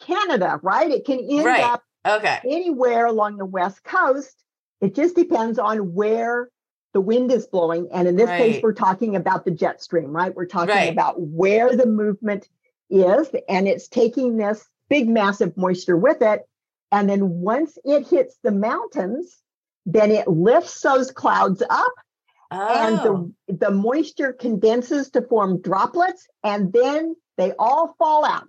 Canada, 0.00 0.58
right? 0.62 0.90
It 0.90 1.04
can 1.04 1.20
end 1.20 1.46
Right. 1.46 1.64
up 1.64 1.82
Okay. 2.06 2.38
anywhere 2.44 3.06
along 3.06 3.36
the 3.36 3.44
West 3.44 3.84
Coast. 3.84 4.44
It 4.80 4.94
just 4.94 5.14
depends 5.14 5.58
on 5.58 5.94
where 5.94 6.48
the 6.94 7.00
wind 7.00 7.30
is 7.30 7.46
blowing. 7.46 7.88
And 7.92 8.08
in 8.08 8.16
this 8.16 8.30
case, 8.30 8.60
we're 8.62 8.72
talking 8.72 9.14
about 9.14 9.44
the 9.44 9.50
jet 9.50 9.82
stream, 9.82 10.10
right? 10.10 10.34
We're 10.34 10.46
talking 10.46 10.74
Right. 10.74 10.92
about 10.92 11.20
where 11.20 11.76
the 11.76 11.86
movement 11.86 12.48
is, 12.90 13.28
and 13.48 13.68
it's 13.68 13.88
taking 13.88 14.36
this 14.36 14.66
big, 14.88 15.08
massive 15.08 15.56
moisture 15.56 15.96
with 15.96 16.22
it. 16.22 16.47
And 16.90 17.08
then 17.08 17.28
once 17.28 17.76
it 17.84 18.06
hits 18.08 18.36
the 18.42 18.52
mountains, 18.52 19.36
then 19.86 20.10
it 20.10 20.28
lifts 20.28 20.80
those 20.80 21.10
clouds 21.10 21.62
up 21.68 21.92
Oh. 22.50 22.68
and 22.74 22.96
the, 22.98 23.10
oh. 23.10 23.32
the 23.48 23.70
moisture 23.70 24.32
condenses 24.32 25.10
to 25.10 25.20
form 25.22 25.60
droplets, 25.60 26.26
and 26.42 26.72
then 26.72 27.14
they 27.36 27.52
all 27.58 27.94
fall 27.98 28.24
out. 28.24 28.48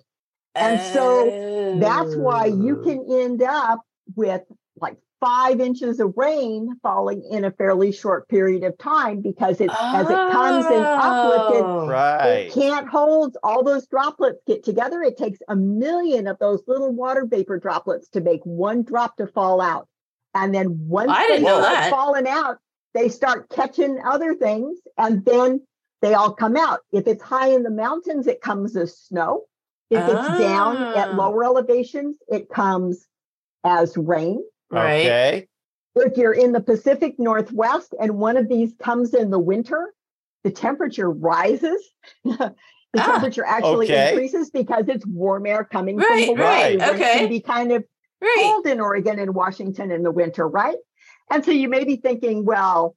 and 0.55 0.79
so 0.81 1.79
That's 1.79 2.15
why 2.15 2.45
you 2.45 2.79
Oh. 2.79 2.83
can 2.83 3.05
end 3.21 3.41
up 3.43 3.81
with 4.15 4.41
like 4.77 4.97
five 5.19 5.59
inches 5.59 5.99
of 5.99 6.13
rain 6.15 6.69
falling 6.81 7.21
in 7.31 7.43
a 7.45 7.51
fairly 7.51 7.91
short 7.91 8.27
period 8.29 8.63
of 8.63 8.77
time 8.77 9.21
because 9.21 9.59
it 9.59 9.69
as 9.81 10.05
it 10.09 10.13
comes 10.13 10.65
and 10.65 10.85
uplifted, 10.85 11.63
Oh. 11.65 11.87
Right. 11.87 12.45
it 12.47 12.53
can't 12.53 12.87
hold 12.87 13.37
all 13.43 13.63
those 13.63 13.85
droplets 13.87 14.39
get 14.47 14.63
together. 14.63 15.01
It 15.01 15.17
takes 15.17 15.39
a 15.49 15.55
million 15.55 16.27
of 16.27 16.37
those 16.39 16.63
little 16.67 16.91
water 16.91 17.25
vapor 17.25 17.59
droplets 17.59 18.07
to 18.09 18.21
make 18.21 18.41
one 18.43 18.83
drop 18.83 19.17
to 19.17 19.27
fall 19.27 19.59
out. 19.61 19.87
And 20.33 20.53
then 20.55 20.87
once 20.87 21.11
I 21.11 21.23
they 21.23 21.27
didn't 21.35 21.43
know 21.45 21.61
start 21.61 21.75
that. 21.75 21.89
falling 21.91 22.27
out, 22.27 22.57
they 22.93 23.09
start 23.09 23.49
catching 23.49 23.99
other 24.05 24.35
things 24.35 24.79
and 24.97 25.25
then 25.25 25.61
they 26.01 26.13
all 26.13 26.33
come 26.33 26.55
out. 26.55 26.79
If 26.93 27.07
it's 27.07 27.21
high 27.21 27.49
in 27.49 27.63
the 27.63 27.69
mountains, 27.71 28.25
it 28.27 28.39
comes 28.41 28.77
as 28.77 28.97
snow. 28.97 29.43
If 29.89 30.01
it's 30.07 30.39
down 30.39 30.77
Ah. 30.77 30.95
at 30.97 31.15
lower 31.15 31.43
elevations, 31.43 32.17
it 32.29 32.47
comes 32.49 33.05
as 33.65 33.97
rain. 33.97 34.41
Right. 34.71 35.05
Okay. 35.05 35.47
If 35.95 36.17
you're 36.17 36.33
in 36.33 36.51
the 36.51 36.61
Pacific 36.61 37.15
Northwest 37.17 37.93
and 37.99 38.17
one 38.17 38.37
of 38.37 38.47
these 38.47 38.73
comes 38.79 39.13
in 39.13 39.31
the 39.31 39.39
winter, 39.39 39.93
the 40.43 40.51
temperature 40.51 41.09
rises. 41.09 41.83
the 42.23 42.55
Ah, 42.97 43.11
temperature 43.11 43.45
actually 43.45 43.85
okay. 43.87 44.09
increases 44.11 44.49
because 44.49 44.85
it's 44.87 45.05
warm 45.05 45.45
air 45.45 45.63
coming 45.63 45.97
Right, 45.97 46.07
from 46.27 46.37
Hawaii. 46.37 46.77
right, 46.77 46.79
when 46.79 46.89
It 46.89 46.95
okay. 46.95 47.19
can 47.19 47.29
be 47.29 47.41
kind 47.41 47.71
of 47.71 47.83
Right. 48.21 48.37
cold 48.41 48.67
in 48.67 48.79
Oregon 48.81 49.17
and 49.19 49.33
Washington 49.33 49.91
in 49.91 50.03
the 50.03 50.11
winter, 50.11 50.47
right? 50.47 50.77
And 51.31 51.43
so 51.45 51.51
you 51.51 51.69
may 51.69 51.85
be 51.85 51.95
thinking, 51.95 52.43
well, 52.43 52.95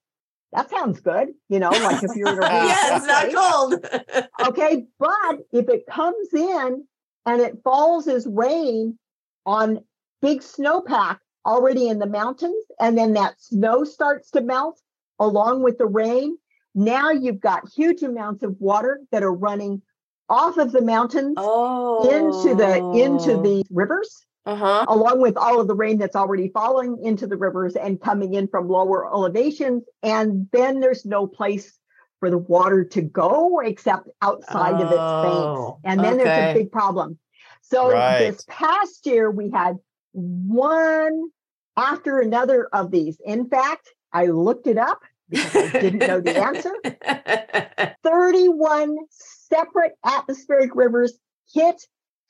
that 0.52 0.68
sounds 0.70 1.00
good. 1.00 1.28
You 1.48 1.60
know, 1.60 1.70
like 1.70 2.02
if 2.02 2.10
you 2.16 2.24
were 2.26 2.34
to 2.36 2.42
read 2.42 2.66
yeah, 2.66 2.96
it's 2.96 3.06
not 3.06 3.24
right? 3.24 3.34
cold. 3.34 4.26
Okay, 4.48 4.84
but 4.98 5.38
if 5.52 5.68
it 5.68 5.86
comes 5.86 6.28
in 6.34 6.86
and 7.26 7.40
it 7.40 7.58
falls 7.62 8.08
as 8.08 8.26
rain 8.26 8.98
on 9.46 9.80
big 10.20 10.40
snowpack 10.40 11.18
already 11.44 11.88
in 11.88 11.98
the 11.98 12.06
mountains, 12.06 12.64
and 12.80 12.96
then 12.96 13.14
that 13.14 13.40
snow 13.40 13.84
starts 13.84 14.30
to 14.32 14.40
melt 14.40 14.80
along 15.18 15.62
with 15.62 15.78
the 15.78 15.86
rain, 15.86 16.36
now 16.74 17.10
you've 17.10 17.40
got 17.40 17.68
huge 17.74 18.02
amounts 18.02 18.42
of 18.42 18.60
water 18.60 19.00
that 19.10 19.22
are 19.22 19.32
running 19.32 19.82
off 20.28 20.56
of 20.56 20.72
the 20.72 20.80
mountains 20.80 21.34
oh. 21.36 22.08
into 22.08 22.54
the 22.54 22.78
into 22.94 23.36
the 23.36 23.62
rivers 23.70 24.24
Uh 24.46 24.56
huh. 24.56 24.84
along 24.88 25.20
with 25.20 25.36
all 25.36 25.60
of 25.60 25.68
the 25.68 25.74
rain 25.74 25.98
that's 25.98 26.16
already 26.16 26.48
falling 26.48 26.98
into 27.04 27.26
the 27.26 27.36
rivers 27.36 27.76
and 27.76 28.00
coming 28.00 28.34
in 28.34 28.48
from 28.48 28.68
lower 28.68 29.06
elevations. 29.06 29.84
And 30.02 30.48
then 30.52 30.80
there's 30.80 31.04
no 31.04 31.26
place 31.26 31.78
for 32.20 32.30
the 32.30 32.38
water 32.38 32.84
to 32.84 33.02
go 33.02 33.60
except 33.60 34.08
outside 34.22 34.80
of 34.80 34.90
its 34.90 35.00
Oh, 35.00 35.22
banks. 35.22 35.80
And 35.84 36.02
then 36.02 36.16
there's 36.16 36.50
a 36.50 36.54
big 36.54 36.72
problem. 36.72 37.18
So 37.62 37.90
Right. 37.90 38.18
this 38.18 38.44
past 38.48 39.06
year, 39.06 39.30
we 39.30 39.50
had 39.50 39.76
one 40.12 41.30
after 41.76 42.20
another 42.20 42.68
of 42.72 42.90
these. 42.90 43.18
In 43.24 43.48
fact, 43.48 43.88
I 44.12 44.26
looked 44.26 44.66
it 44.66 44.78
up 44.78 45.00
because 45.28 45.56
I 45.56 45.80
didn't 45.80 46.00
know 46.00 46.20
the 46.20 46.38
answer. 46.38 47.94
31 48.04 48.96
separate 49.10 49.92
atmospheric 50.04 50.74
rivers 50.74 51.14
hit 51.52 51.82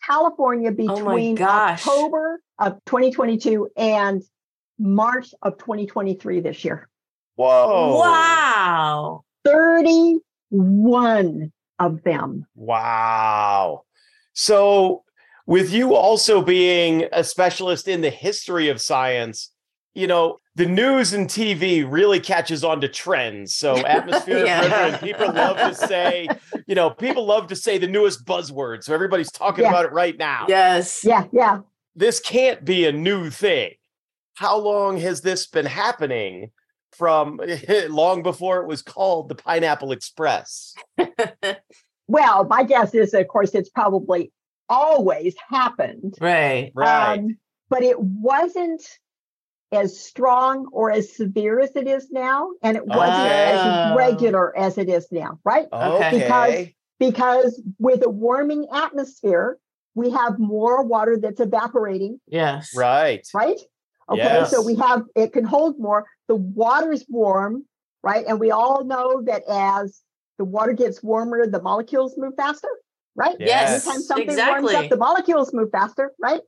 California 0.05 0.71
Oh 0.71 0.75
between 0.75 1.37
gosh. 1.37 1.87
October 1.87 2.40
of 2.59 2.75
2022 2.87 3.68
and 3.77 4.23
March 4.79 5.33
of 5.42 5.59
2023 5.59 6.40
this 6.40 6.64
year. 6.64 6.88
Whoa. 7.37 7.99
wow. 7.99 9.25
31 9.45 11.53
of 11.79 12.03
them. 12.03 12.47
Wow. 12.55 13.83
So, 14.33 15.05
with 15.53 15.71
you 15.71 15.95
also 15.95 16.41
being 16.41 17.07
a 17.12 17.23
specialist 17.23 17.87
in 17.87 18.01
the 18.01 18.09
history 18.09 18.71
of 18.71 18.81
science, 18.81 19.51
you 19.93 20.07
know, 20.07 20.38
the 20.55 20.65
news 20.65 21.12
and 21.12 21.29
TV 21.29 21.85
really 21.87 22.19
catches 22.21 22.65
on 22.65 22.81
to 22.81 22.88
trends. 22.88 23.55
So, 23.55 23.77
atmospheric 23.87 24.47
Yeah. 24.47 24.62
river, 24.62 24.75
and 24.75 24.99
people 24.99 25.31
love 25.31 25.59
to 25.59 25.75
say, 25.88 26.31
you 26.67 26.75
know, 26.75 26.88
people 26.88 27.27
love 27.27 27.49
to 27.49 27.57
say 27.57 27.77
the 27.77 27.87
newest 27.87 28.25
buzzword. 28.25 28.83
So, 28.83 28.95
everybody's 28.95 29.31
talking 29.31 29.65
Yeah. 29.65 29.69
about 29.69 29.85
it 29.85 29.93
right 29.93 30.17
now. 30.17 30.47
Yes. 30.49 31.05
Yeah, 31.05 31.25
yeah. 31.33 31.59
This 31.95 32.19
can't 32.19 32.65
be 32.65 32.87
a 32.87 32.93
new 32.93 33.29
thing. 33.29 33.73
How 34.37 34.57
long 34.57 34.97
has 34.97 35.21
this 35.21 35.47
been 35.47 35.67
happening 35.67 36.51
from 36.93 37.38
long 37.91 38.23
before 38.23 38.62
it 38.62 38.67
was 38.67 38.81
called 38.81 39.29
the 39.29 39.35
Pineapple 39.35 39.93
Express? 39.93 40.75
Well, 42.09 42.45
my 42.45 42.62
guess 42.65 42.95
is, 42.95 43.12
of 43.12 43.29
course, 43.29 43.55
it's 43.55 43.69
probably 43.69 44.33
always 44.73 45.35
happened. 45.49 46.15
right. 46.21 46.73
Right. 46.75 47.19
Um, 47.19 47.37
but 47.69 47.83
it 47.83 47.99
wasn't 48.01 48.83
as 49.71 49.99
strong 49.99 50.67
or 50.73 50.91
as 50.91 51.15
severe 51.17 51.59
as 51.61 51.75
it 51.77 51.87
is 51.87 52.11
now. 52.11 52.51
And 52.63 52.77
it 52.77 52.85
wasn't 52.87 53.07
Oh. 53.09 53.93
as 53.93 53.97
regular 53.97 54.57
as 54.57 54.77
it 54.79 54.89
is 54.89 55.07
now, 55.11 55.39
right? 55.45 55.67
Okay. 55.73 56.19
Because- 56.21 56.67
Because 56.99 57.61
with 57.81 58.05
a 58.05 58.09
warming 58.09 58.67
atmosphere, 58.73 59.59
we 59.97 60.11
have 60.11 60.39
more 60.39 60.85
water 60.85 61.17
that's 61.19 61.41
evaporating, 61.41 62.21
Yes. 62.29 62.71
right. 62.77 63.27
right? 63.35 63.59
Okay, 64.09 64.23
Yes. 64.23 64.51
so 64.53 64.63
we 64.63 64.77
have 64.77 65.03
it 65.17 65.33
can 65.33 65.43
hold 65.45 65.81
more. 65.81 66.05
The 66.29 66.37
water's 66.37 67.05
warm, 67.09 67.65
right? 68.05 68.25
And 68.29 68.39
we 68.39 68.53
all 68.53 68.85
know 68.85 69.21
that 69.23 69.43
as 69.49 70.01
the 70.39 70.45
water 70.45 70.75
gets 70.75 71.03
warmer, 71.03 71.47
the 71.49 71.61
molecules 71.61 72.17
move 72.17 72.35
faster, 72.37 72.69
right? 73.14 73.37
Yes. 73.38 73.87
Anytime 73.87 74.03
something 74.03 74.27
warms 74.37 74.64
exactly. 74.64 74.77
up, 74.77 74.90
the 74.90 74.96
molecules 74.96 75.53
move 75.53 75.70
faster, 75.70 76.12
right? 76.20 76.40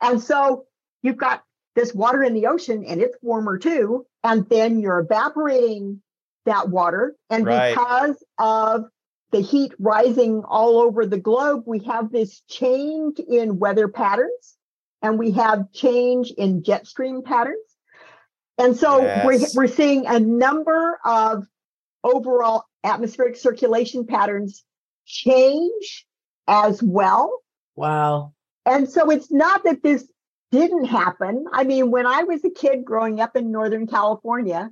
And 0.00 0.20
so 0.20 0.66
you've 1.02 1.16
got 1.16 1.42
this 1.74 1.94
water 1.94 2.22
in 2.22 2.34
the 2.34 2.46
ocean 2.46 2.84
and 2.86 3.00
it's 3.00 3.16
warmer 3.22 3.58
too. 3.58 4.06
And 4.24 4.48
then 4.48 4.80
you're 4.80 4.98
evaporating 4.98 6.02
that 6.44 6.68
water. 6.68 7.16
And 7.30 7.46
Right. 7.46 7.70
because 7.70 8.22
of 8.38 8.86
the 9.30 9.40
heat 9.40 9.72
rising 9.78 10.42
all 10.48 10.80
over 10.80 11.06
the 11.06 11.18
globe, 11.18 11.64
we 11.66 11.80
have 11.80 12.10
this 12.10 12.40
change 12.48 13.20
in 13.20 13.58
weather 13.58 13.86
patterns 13.88 14.56
and 15.02 15.18
we 15.18 15.32
have 15.32 15.70
change 15.72 16.32
in 16.32 16.64
jet 16.64 16.86
stream 16.86 17.22
patterns. 17.22 17.58
And 18.56 18.76
so 18.76 19.02
we're, 19.24 19.38
we're 19.54 19.68
seeing 19.68 20.06
a 20.06 20.18
number 20.18 20.98
of 21.04 21.46
overall 22.02 22.64
atmospheric 22.82 23.36
circulation 23.36 24.04
patterns 24.04 24.64
change 25.06 26.07
as 26.48 26.82
well. 26.82 27.30
Wow. 27.76 28.32
And 28.66 28.88
so 28.88 29.10
it's 29.10 29.30
not 29.30 29.62
that 29.64 29.82
this 29.82 30.08
didn't 30.50 30.86
happen. 30.86 31.44
I 31.52 31.64
mean, 31.64 31.90
when 31.90 32.06
I 32.06 32.24
was 32.24 32.44
a 32.44 32.50
kid 32.50 32.84
growing 32.84 33.20
up 33.20 33.36
in 33.36 33.52
Northern 33.52 33.86
California, 33.86 34.70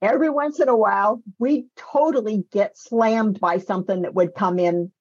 every 0.00 0.30
once 0.30 0.60
in 0.60 0.68
a 0.68 0.76
while, 0.76 1.22
we 1.38 1.66
totally 1.76 2.44
get 2.52 2.78
slammed 2.78 3.40
by 3.40 3.58
something 3.58 4.02
that 4.02 4.14
would 4.14 4.34
come 4.34 4.58
in 4.58 4.92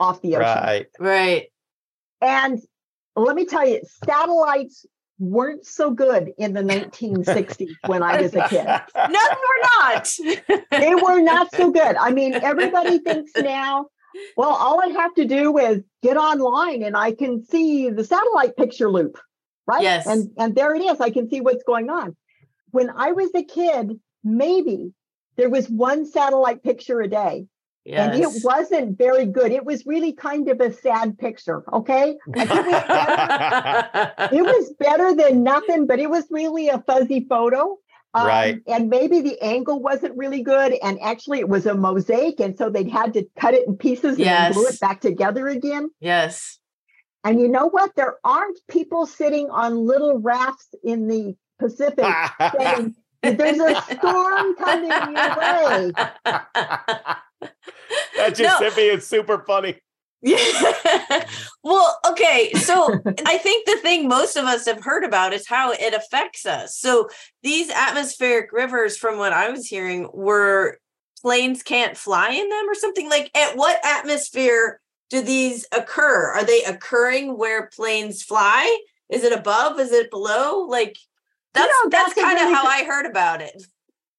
off 0.00 0.20
the 0.22 0.36
ocean. 0.36 0.48
Right. 0.48 0.86
Right. 0.98 1.46
And 2.20 2.60
let 3.14 3.36
me 3.36 3.44
tell 3.44 3.66
you, 3.66 3.82
satellites 4.04 4.86
weren't 5.18 5.64
so 5.66 5.90
good 5.90 6.32
in 6.38 6.52
the 6.52 6.62
1960s 6.62 7.70
when 7.86 8.02
I 8.02 8.20
was 8.20 8.34
a 8.34 8.48
kid. 8.48 8.66
No, 8.66 9.20
we're 9.30 9.62
not. 9.62 10.08
They 10.70 10.94
were 10.94 11.20
not 11.20 11.50
so 11.54 11.70
good. 11.72 11.96
I 11.96 12.10
mean, 12.10 12.34
everybody 12.34 12.98
thinks 12.98 13.32
now, 13.36 13.86
well, 14.36 14.50
all 14.50 14.80
I 14.80 14.88
have 14.88 15.14
to 15.14 15.24
do 15.24 15.58
is 15.58 15.82
get 16.02 16.16
online 16.16 16.82
and 16.82 16.96
I 16.96 17.12
can 17.12 17.44
see 17.44 17.90
the 17.90 18.04
satellite 18.04 18.56
picture 18.56 18.90
loop, 18.90 19.18
right? 19.66 19.82
Yes. 19.82 20.06
And 20.06 20.30
and 20.38 20.54
there 20.54 20.74
it 20.74 20.82
is. 20.82 21.00
I 21.00 21.10
can 21.10 21.28
see 21.28 21.40
what's 21.40 21.64
going 21.64 21.90
on. 21.90 22.16
When 22.70 22.90
I 22.90 23.12
was 23.12 23.30
a 23.34 23.44
kid, 23.44 24.00
maybe 24.22 24.92
there 25.36 25.50
was 25.50 25.68
one 25.68 26.06
satellite 26.06 26.62
picture 26.62 27.00
a 27.00 27.08
day. 27.08 27.46
And 27.88 28.20
it 28.20 28.28
wasn't 28.42 28.98
very 28.98 29.26
good. 29.26 29.52
It 29.52 29.64
was 29.64 29.86
really 29.86 30.12
kind 30.12 30.48
of 30.48 30.60
a 30.60 30.72
sad 30.72 31.18
picture. 31.18 31.62
Okay. 31.72 32.16
It 32.26 32.48
was 32.48 32.48
better 32.48 34.14
it 34.34 34.42
was 34.42 34.74
better 34.78 35.14
than 35.14 35.44
nothing, 35.44 35.86
but 35.86 36.00
it 36.00 36.10
was 36.10 36.24
really 36.28 36.68
a 36.68 36.80
fuzzy 36.80 37.24
photo. 37.28 37.78
Um, 38.16 38.26
Right. 38.26 38.62
And 38.66 38.88
maybe 38.88 39.20
the 39.20 39.40
angle 39.42 39.80
wasn't 39.80 40.16
really 40.16 40.42
good. 40.42 40.74
And 40.82 40.98
actually, 41.02 41.40
it 41.40 41.48
was 41.48 41.66
a 41.66 41.74
mosaic. 41.74 42.40
And 42.40 42.56
so 42.56 42.70
they'd 42.70 42.88
had 42.90 43.12
to 43.14 43.26
cut 43.38 43.54
it 43.54 43.66
in 43.66 43.76
pieces 43.76 44.18
and 44.18 44.54
glue 44.54 44.66
it 44.66 44.80
back 44.80 45.00
together 45.00 45.48
again. 45.48 45.90
yes. 46.00 46.58
And 47.24 47.40
you 47.40 47.48
know 47.48 47.66
what? 47.66 47.92
There 47.96 48.18
aren't 48.22 48.56
people 48.68 49.04
sitting 49.04 49.50
on 49.50 49.84
little 49.84 50.18
rafts 50.18 50.68
in 50.84 51.08
the 51.08 51.34
Pacific 51.58 52.04
saying, 52.60 52.94
there's 53.22 53.58
a 53.58 53.82
storm 53.96 54.54
coming 54.54 54.90
your 54.90 55.36
way. 55.36 55.92
that 56.24 57.22
just 58.28 58.40
No. 58.42 58.58
hit 58.60 58.76
me. 58.76 58.82
It's 58.90 59.06
super 59.06 59.42
funny. 59.46 59.76
Yeah. 60.26 61.24
well, 61.62 62.00
okay. 62.10 62.50
So 62.54 63.00
I 63.26 63.38
think 63.38 63.66
the 63.66 63.76
thing 63.76 64.08
most 64.08 64.36
of 64.36 64.44
us 64.44 64.66
have 64.66 64.82
heard 64.82 65.04
about 65.04 65.32
is 65.32 65.46
how 65.46 65.70
it 65.70 65.94
affects 65.94 66.44
us. 66.44 66.76
So 66.76 67.08
these 67.44 67.70
atmospheric 67.70 68.50
rivers, 68.52 68.96
from 68.96 69.18
what 69.18 69.32
I 69.32 69.50
was 69.50 69.68
hearing, 69.68 70.08
were 70.12 70.78
planes 71.22 71.62
can't 71.62 71.96
fly 71.96 72.30
in 72.30 72.48
them 72.48 72.68
or 72.68 72.74
something 72.74 73.08
like 73.08 73.30
at 73.36 73.56
what 73.56 73.78
atmosphere 73.84 74.80
do 75.10 75.22
these 75.22 75.64
occur? 75.70 76.32
Are 76.32 76.44
they 76.44 76.64
occurring 76.64 77.38
where 77.38 77.68
planes 77.68 78.24
fly? 78.24 78.80
Is 79.08 79.22
it 79.22 79.32
above? 79.32 79.78
Is 79.78 79.92
it 79.92 80.10
below? 80.10 80.66
Like 80.68 80.96
that's 81.54 81.68
know, 81.68 81.90
that's, 81.90 82.14
that's 82.14 82.26
kind 82.26 82.38
of 82.38 82.46
really 82.46 82.54
how 82.54 82.66
I 82.66 82.82
heard 82.82 83.06
about 83.06 83.42
it. 83.42 83.62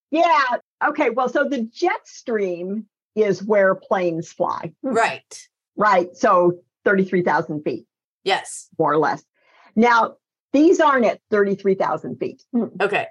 Yeah. 0.09 0.41
Okay. 0.87 1.09
Well, 1.09 1.27
so 1.27 1.43
the 1.43 1.63
jet 1.63 2.07
stream 2.07 2.85
is 3.13 3.43
where 3.43 3.75
planes 3.75 4.31
fly, 4.31 4.73
Right. 4.81 5.47
Right? 5.77 6.07
So 6.15 6.59
33,000 6.85 7.63
feet. 7.63 7.85
Yes. 8.23 8.67
more 8.77 8.91
or 8.91 8.97
less. 8.97 9.23
Now, 9.75 10.15
these 10.51 10.79
aren't 10.81 11.05
at 11.05 11.21
33,000 11.31 12.17
feet. 12.17 12.43
Hmm. 12.51 12.65
Okay. 12.81 13.07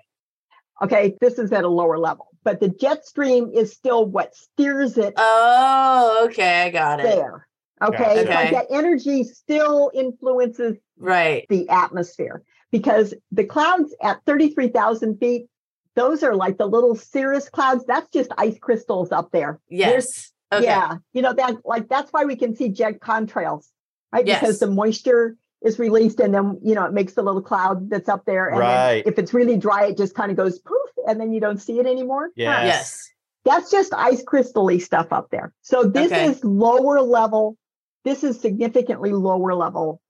Okay, 0.82 1.14
this 1.22 1.38
is 1.38 1.52
at 1.52 1.64
a 1.64 1.68
lower 1.68 1.96
level, 1.98 2.28
but 2.44 2.60
the 2.60 2.68
jet 2.68 3.06
stream 3.06 3.50
is 3.54 3.72
still 3.72 4.04
what 4.04 4.34
steers 4.34 4.98
it 4.98 5.14
Oh, 5.16 6.26
okay. 6.28 6.62
I 6.64 6.70
got 6.70 7.00
it. 7.00 7.04
there. 7.04 7.46
Okay. 7.82 8.20
It's 8.20 8.28
like 8.28 8.50
that 8.52 8.66
energy 8.70 9.24
still 9.24 9.90
influences 9.94 10.76
Right. 10.98 11.46
the 11.48 11.66
atmosphere 11.70 12.42
because 12.70 13.14
the 13.32 13.44
clouds 13.44 13.94
at 14.02 14.20
33,000 14.26 15.18
feet, 15.18 15.46
those 15.94 16.22
are 16.22 16.34
like 16.34 16.58
the 16.58 16.66
little 16.66 16.94
cirrus 16.94 17.48
clouds. 17.48 17.84
That's 17.86 18.10
just 18.10 18.30
ice 18.36 18.58
crystals 18.58 19.12
up 19.12 19.30
there. 19.32 19.60
Yes. 19.68 20.30
Okay. 20.52 20.64
Yeah, 20.64 20.98
you 21.12 21.22
know 21.22 21.32
that 21.32 21.56
like 21.64 21.88
that's 21.88 22.12
why 22.12 22.24
we 22.24 22.36
can 22.36 22.54
see 22.54 22.68
jet 22.68 23.00
contrails, 23.00 23.66
right? 24.12 24.26
Yes. 24.26 24.40
Because 24.40 24.58
the 24.60 24.68
moisture 24.68 25.36
is 25.62 25.78
released, 25.78 26.20
and 26.20 26.32
then 26.32 26.58
you 26.62 26.74
know 26.74 26.84
it 26.84 26.92
makes 26.92 27.14
the 27.14 27.22
little 27.22 27.42
cloud 27.42 27.90
that's 27.90 28.08
up 28.08 28.24
there. 28.26 28.46
And 28.48 28.60
then 28.60 28.68
Right. 28.68 29.02
if 29.06 29.18
it's 29.18 29.34
really 29.34 29.56
dry, 29.56 29.86
it 29.86 29.96
just 29.96 30.14
kind 30.14 30.30
of 30.30 30.36
goes 30.36 30.58
poof, 30.60 30.90
and 31.08 31.20
then 31.20 31.32
you 31.32 31.40
don't 31.40 31.58
see 31.60 31.80
it 31.80 31.86
anymore. 31.86 32.30
Yes. 32.36 32.64
Yes. 32.66 33.08
That's 33.44 33.70
just 33.70 33.92
ice 33.94 34.24
crystally 34.24 34.80
stuff 34.80 35.12
up 35.12 35.30
there. 35.30 35.52
So 35.62 35.84
this 35.84 36.12
Okay. 36.12 36.26
is 36.26 36.44
lower 36.44 37.00
level. 37.00 37.56
This 38.04 38.22
is 38.22 38.40
significantly 38.40 39.12
lower 39.12 39.54
level 39.54 40.00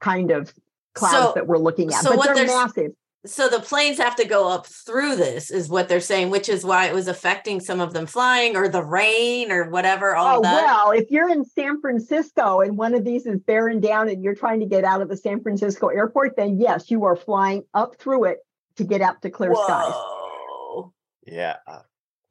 kind 0.00 0.30
of 0.30 0.52
clouds 0.94 1.14
So- 1.28 1.32
that 1.34 1.46
we're 1.46 1.58
looking 1.58 1.88
at, 1.92 2.02
so 2.02 2.10
but 2.10 2.18
what 2.18 2.26
they're 2.26 2.34
there's- 2.46 2.50
massive. 2.50 2.92
So 3.24 3.48
the 3.48 3.60
planes 3.60 3.98
have 3.98 4.16
to 4.16 4.24
go 4.24 4.48
up 4.50 4.66
through 4.66 5.14
this, 5.14 5.50
is 5.50 5.68
what 5.68 5.88
they're 5.88 6.00
saying, 6.00 6.30
which 6.30 6.48
is 6.48 6.64
why 6.64 6.86
it 6.86 6.94
was 6.94 7.06
affecting 7.06 7.60
some 7.60 7.78
of 7.80 7.92
them 7.92 8.06
flying 8.06 8.56
or 8.56 8.68
the 8.68 8.82
rain 8.82 9.52
or 9.52 9.70
whatever. 9.70 10.16
All 10.16 10.38
Oh 10.38 10.42
that. 10.42 10.64
well, 10.64 10.90
if 10.90 11.08
you're 11.10 11.30
in 11.30 11.44
San 11.44 11.80
Francisco 11.80 12.60
and 12.60 12.76
one 12.76 12.94
of 12.94 13.04
these 13.04 13.24
is 13.26 13.38
bearing 13.38 13.80
down 13.80 14.08
and 14.08 14.24
you're 14.24 14.34
trying 14.34 14.58
to 14.58 14.66
get 14.66 14.82
out 14.82 15.02
of 15.02 15.08
the 15.08 15.16
San 15.16 15.40
Francisco 15.40 15.86
airport, 15.86 16.34
then 16.36 16.58
yes, 16.58 16.90
you 16.90 17.04
are 17.04 17.14
flying 17.14 17.62
up 17.74 17.96
through 17.96 18.24
it 18.24 18.38
to 18.76 18.84
get 18.84 19.00
out 19.00 19.22
to 19.22 19.30
clear 19.30 19.54
skies. 19.54 19.92
Whoa. 19.94 20.92
Yeah. 21.24 21.56
Uh, 21.66 21.80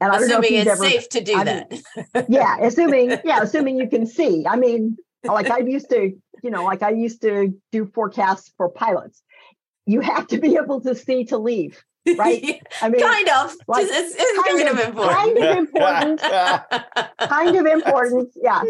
and 0.02 0.12
I 0.12 0.20
don't 0.20 0.28
know 0.28 0.40
Assuming 0.40 0.60
it's 0.60 0.70
ever, 0.70 0.84
safe 0.84 1.08
to 1.10 1.22
do 1.22 1.36
I 1.38 1.44
that. 1.46 1.72
mean, 1.72 1.82
yeah, 2.28 2.58
assuming 2.60 3.12
yeah, 3.24 3.42
assuming 3.42 3.78
you 3.78 3.88
can 3.88 4.06
see. 4.08 4.46
I 4.48 4.56
mean, 4.58 4.98
like 5.24 5.50
I 5.52 5.60
used 5.60 5.90
to, 5.92 6.12
you 6.44 6.50
know, 6.50 6.64
like 6.66 6.82
I 6.82 6.90
used 6.90 7.22
to 7.22 7.54
do 7.72 7.86
forecasts 7.86 8.52
for 8.58 8.68
pilots. 8.68 9.22
You 9.86 10.00
have 10.02 10.28
to 10.28 10.38
be 10.40 10.56
able 10.56 10.82
to 10.82 10.94
see 10.96 11.26
to 11.26 11.38
leave, 11.38 11.84
right? 12.18 12.62
I 12.82 12.90
mean, 12.90 13.02
kind 13.02 13.30
of. 13.30 13.56
like, 13.68 13.88
it's 13.90 14.16
it's 14.18 14.48
kind, 14.48 14.68
of, 14.68 14.80
important. 14.80 15.18
kind 15.18 15.38
of 15.38 15.58
important, 15.58 16.22
kind 17.20 17.56
of 17.56 17.66
important. 17.66 18.30
Yeah. 18.42 18.64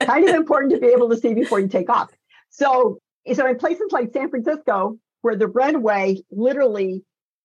Kind 0.00 0.28
of 0.28 0.34
important 0.34 0.72
to 0.72 0.78
be 0.78 0.88
able 0.88 1.08
to 1.10 1.16
see 1.16 1.32
before 1.32 1.58
you 1.60 1.68
take 1.68 1.88
off. 1.88 2.10
So, 2.50 2.98
so 3.32 3.46
in 3.46 3.56
places 3.56 3.90
like 3.92 4.12
San 4.12 4.28
Francisco, 4.28 4.98
where 5.22 5.36
the 5.36 5.46
runway 5.46 6.18
literally 6.30 7.02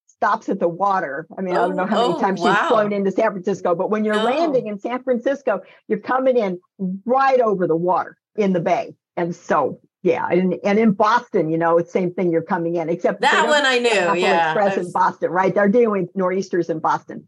stops 0.08 0.50
at 0.50 0.60
the 0.60 0.68
water. 0.68 1.26
I 1.38 1.42
mean, 1.42 1.56
I 1.56 1.60
don't 1.60 1.76
know 1.76 1.86
how 1.86 2.02
many 2.02 2.14
Oh, 2.14 2.18
oh 2.18 2.22
times 2.22 2.42
wow. 2.42 2.54
she's 2.54 2.68
flown 2.68 2.94
into 2.94 3.10
San 3.12 3.32
Francisco, 3.32 3.74
but 3.74 3.90
when 3.90 4.06
you're 4.06 4.16
No. 4.16 4.26
landing 4.26 4.68
in 4.68 4.78
San 4.80 5.02
Francisco, 5.02 5.62
you're 5.88 6.00
coming 6.00 6.38
in 6.38 6.60
right 7.06 7.40
over 7.40 7.66
the 7.68 7.76
water 7.76 8.18
in 8.36 8.54
the 8.54 8.60
bay. 8.60 8.96
And 9.18 9.36
so, 9.36 9.80
yeah, 10.04 10.28
and, 10.30 10.56
and 10.64 10.80
in 10.80 10.92
Boston, 10.94 11.50
you 11.50 11.58
know, 11.58 11.78
it's 11.78 11.92
same 11.92 12.14
thing. 12.14 12.32
You're 12.32 12.42
coming 12.42 12.76
in, 12.76 12.90
except 12.90 13.22
that 13.22 13.48
one 13.48 13.66
I 13.66 13.78
knew. 13.80 13.90
Apple 13.92 14.16
Yeah. 14.18 14.52
Express 14.52 14.78
I've- 14.78 14.86
in 14.88 14.92
Boston, 14.92 15.30
right? 15.32 15.54
They're 15.54 15.70
doing 15.70 16.10
nor'easters 16.16 16.70
in 16.70 16.80
Boston. 16.80 17.28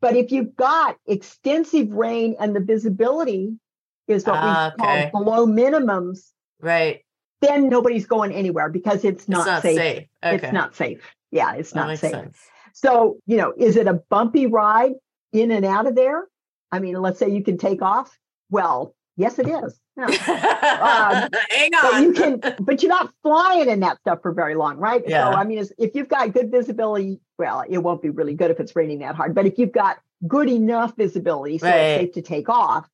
But 0.00 0.16
if 0.16 0.32
you've 0.32 0.56
got 0.56 0.96
extensive 1.06 1.90
rain 1.92 2.34
and 2.40 2.56
the 2.56 2.60
visibility 2.60 3.56
is 4.08 4.26
what 4.26 4.34
Ah, 4.36 4.72
we 4.76 4.84
okay. 4.84 5.10
call 5.12 5.24
below 5.24 5.46
minimums, 5.46 6.32
Right. 6.60 7.04
then 7.40 7.68
nobody's 7.68 8.06
going 8.06 8.32
anywhere 8.32 8.68
because 8.68 9.04
it's 9.04 9.28
not, 9.28 9.40
it's 9.40 9.46
not 9.46 9.62
safe. 9.62 9.76
safe. 9.78 10.06
Okay. 10.24 10.34
It's 10.46 10.52
not 10.52 10.74
safe. 10.74 11.02
Yeah, 11.30 11.54
it's 11.54 11.72
not 11.74 11.96
safe. 11.98 12.10
sense. 12.10 12.38
So, 12.74 13.18
you 13.26 13.36
know, 13.36 13.52
is 13.56 13.76
it 13.76 13.86
a 13.86 13.94
bumpy 13.94 14.46
ride 14.46 14.94
in 15.32 15.52
and 15.52 15.64
out 15.64 15.86
of 15.86 15.94
there? 15.94 16.26
I 16.72 16.80
mean, 16.80 17.00
let's 17.00 17.18
say 17.20 17.28
you 17.28 17.44
can 17.44 17.56
take 17.58 17.80
off. 17.80 18.18
Well, 18.50 18.94
yes, 19.16 19.38
it 19.38 19.48
is. 19.48 19.78
Yeah. 19.96 20.06
Um, 20.72 21.28
Hang 21.50 21.70
but 21.72 21.94
on. 21.94 22.02
you 22.02 22.12
can 22.12 22.40
but 22.60 22.82
you're 22.82 22.88
not 22.88 23.12
flying 23.22 23.68
in 23.68 23.80
that 23.80 23.98
stuff 24.00 24.20
for 24.22 24.32
very 24.32 24.54
long 24.54 24.76
right 24.78 25.02
Yeah. 25.06 25.30
so 25.30 25.36
i 25.36 25.44
mean 25.44 25.64
if 25.78 25.94
you've 25.94 26.08
got 26.08 26.32
good 26.32 26.50
visibility 26.50 27.20
well 27.38 27.62
it 27.68 27.78
won't 27.78 28.00
be 28.00 28.08
really 28.10 28.34
good 28.34 28.50
if 28.50 28.58
it's 28.58 28.74
raining 28.74 29.00
that 29.00 29.14
hard 29.14 29.34
but 29.34 29.44
if 29.46 29.58
you've 29.58 29.72
got 29.72 29.98
good 30.26 30.48
enough 30.48 30.96
visibility 30.96 31.58
so 31.58 31.66
Right. 31.66 31.76
it's 31.76 32.00
safe 32.00 32.12
to 32.14 32.22
take 32.22 32.48
off 32.48 32.88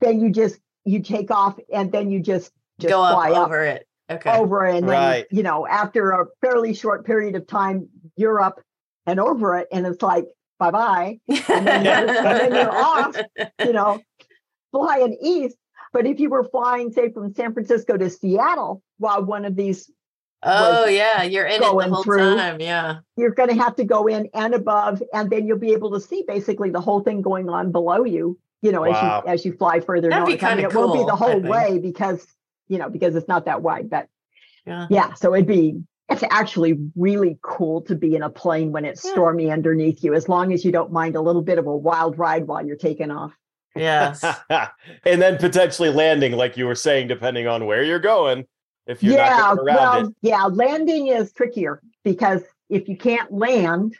then 0.00 0.20
you 0.20 0.30
just 0.30 0.58
you 0.84 1.00
take 1.00 1.30
off 1.30 1.58
and 1.72 1.90
then 1.90 2.10
you 2.10 2.20
just 2.20 2.52
just 2.78 2.90
Go 2.90 3.02
up 3.02 3.14
fly 3.14 3.30
up 3.30 3.46
over 3.46 3.64
it. 3.64 3.86
Okay. 4.10 4.30
over 4.36 4.64
and 4.66 4.86
then 4.88 5.00
Right. 5.00 5.26
you 5.30 5.42
know 5.42 5.66
after 5.66 6.10
a 6.12 6.26
fairly 6.42 6.74
short 6.74 7.06
period 7.06 7.36
of 7.36 7.46
time 7.46 7.88
you're 8.16 8.40
up 8.40 8.60
and 9.06 9.18
over 9.18 9.56
it 9.56 9.68
and 9.72 9.86
it's 9.86 10.02
like 10.02 10.26
bye 10.58 10.70
bye 10.70 11.18
and 11.28 11.66
then, 11.66 11.86
and 12.08 12.26
then 12.26 12.54
you're 12.54 12.70
off 12.70 13.16
you 13.64 13.72
know, 13.72 14.00
flying 14.78 15.16
east. 15.22 15.56
But 15.92 16.06
if 16.06 16.18
you 16.18 16.28
were 16.28 16.42
flying, 16.44 16.90
say, 16.92 17.12
from 17.12 17.32
San 17.34 17.52
Francisco 17.54 17.96
to 17.96 18.10
Seattle, 18.10 18.82
while 18.98 19.24
one 19.24 19.44
of 19.44 19.54
these, 19.54 19.90
Oh 20.42 20.86
yeah, 20.86 21.22
you're 21.22 21.46
in 21.46 21.52
it 21.54 21.58
the 21.60 21.70
going 21.70 21.90
whole 21.90 22.02
through. 22.02 22.36
time. 22.36 22.60
Yeah. 22.60 22.98
you're 23.16 23.30
going 23.30 23.48
to 23.48 23.54
have 23.54 23.76
to 23.76 23.84
go 23.84 24.06
in 24.08 24.28
and 24.34 24.52
above, 24.54 25.02
and 25.12 25.30
then 25.30 25.46
you'll 25.46 25.58
be 25.58 25.72
able 25.72 25.92
to 25.92 26.00
see 26.00 26.24
basically 26.26 26.68
the 26.70 26.80
whole 26.80 27.00
thing 27.00 27.22
going 27.22 27.48
on 27.48 27.72
below 27.72 28.04
you. 28.04 28.38
You 28.60 28.72
know, 28.72 28.82
Wow. 28.82 28.90
as 28.90 29.02
you 29.24 29.32
as 29.32 29.44
you 29.46 29.52
fly 29.56 29.80
further 29.80 30.10
That'd 30.10 30.26
be 30.26 30.32
north. 30.32 30.42
I 30.44 30.48
mean, 30.48 30.64
kinda 30.64 30.70
it 30.70 30.74
won't 30.74 30.92
be 30.94 31.04
the 31.04 31.16
whole 31.16 31.40
way 31.40 31.78
because 31.78 32.26
you 32.68 32.78
know 32.78 32.90
because 32.90 33.14
it's 33.14 33.28
not 33.28 33.44
that 33.46 33.62
wide. 33.62 33.88
But 33.88 34.08
Yeah. 34.66 34.86
yeah, 34.90 35.14
so 35.14 35.34
it'd 35.34 35.46
be 35.46 35.82
it's 36.10 36.22
actually 36.30 36.78
really 36.96 37.38
cool 37.40 37.80
to 37.82 37.94
be 37.94 38.14
in 38.14 38.22
a 38.22 38.28
plane 38.30 38.72
when 38.72 38.84
it's 38.84 39.02
Yeah. 39.04 39.12
stormy 39.12 39.50
underneath 39.50 40.02
you, 40.04 40.12
as 40.14 40.28
long 40.28 40.52
as 40.52 40.62
you 40.64 40.72
don't 40.72 40.92
mind 40.92 41.14
a 41.16 41.20
little 41.22 41.40
bit 41.42 41.58
of 41.58 41.66
a 41.66 41.74
wild 41.76 42.18
ride 42.18 42.46
while 42.46 42.66
you're 42.66 42.76
taking 42.76 43.10
off. 43.10 43.32
Yes. 43.76 44.24
and 45.04 45.20
then 45.20 45.36
potentially 45.38 45.90
landing, 45.90 46.32
like 46.32 46.56
you 46.56 46.66
were 46.66 46.74
saying, 46.74 47.08
depending 47.08 47.46
on 47.46 47.66
where 47.66 47.82
you're 47.82 47.98
going. 47.98 48.46
If 48.86 49.02
you're 49.02 49.14
yeah, 49.14 49.28
not 49.30 49.56
getting 49.56 49.68
around 49.68 49.76
well, 49.76 50.06
it. 50.08 50.14
yeah, 50.22 50.44
landing 50.44 51.06
is 51.08 51.32
trickier 51.32 51.80
because 52.04 52.42
if 52.68 52.88
you 52.88 52.96
can't 52.96 53.32
land, 53.32 53.94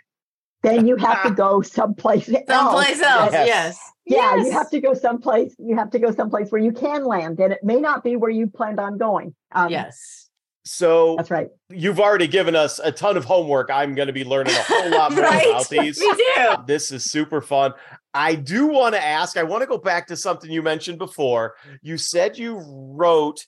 then 0.63 0.87
you 0.87 0.97
have 0.97 1.23
to 1.23 1.31
go 1.35 1.63
someplace 1.63 2.29
else. 2.29 2.45
Someplace 2.47 3.01
else. 3.01 3.33
Yes. 3.33 3.47
Yes. 3.47 3.79
Yeah, 4.07 4.37
Yes. 4.37 4.47
you 4.47 4.53
have 4.53 4.71
to 4.71 4.81
go 4.81 4.93
someplace. 4.93 5.55
You 5.59 5.77
have 5.77 5.91
to 5.93 5.99
go 5.99 6.11
someplace 6.11 6.53
where 6.53 6.61
you 6.61 6.73
can 6.73 7.05
land, 7.07 7.41
and 7.41 7.53
it 7.53 7.65
may 7.65 7.81
not 7.81 8.05
be 8.05 8.17
where 8.17 8.31
you 8.31 8.47
planned 8.47 8.79
on 8.79 8.99
going. 8.99 9.35
Um, 9.53 9.71
Yes. 9.71 10.29
So 10.67 11.17
That's 11.17 11.31
right. 11.31 11.49
you've 11.69 12.01
already 12.01 12.27
given 12.27 12.57
us 12.57 12.79
a 12.83 12.91
ton 12.91 13.17
of 13.19 13.25
homework. 13.25 13.71
I'm 13.71 13.95
going 13.95 14.07
to 14.07 14.13
be 14.15 14.25
learning 14.25 14.55
a 14.55 14.63
whole 14.63 14.91
lot 14.91 15.13
more 15.15 15.23
Right? 15.25 15.47
about 15.51 15.69
these. 15.69 15.99
Me 16.01 16.11
too. 16.37 16.55
This 16.67 16.91
is 16.91 17.05
super 17.05 17.41
fun. 17.43 17.73
I 18.15 18.35
do 18.35 18.67
want 18.69 18.95
to 18.95 19.05
ask, 19.05 19.37
I 19.37 19.43
want 19.43 19.61
to 19.63 19.67
go 19.67 19.77
back 19.79 20.07
to 20.07 20.17
something 20.17 20.51
you 20.51 20.63
mentioned 20.63 20.99
before. 20.99 21.55
You 21.83 21.99
said 21.99 22.39
you 22.39 22.63
wrote 22.67 23.45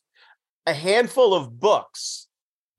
a 0.66 0.74
handful 0.74 1.32
of 1.34 1.58
books 1.58 2.26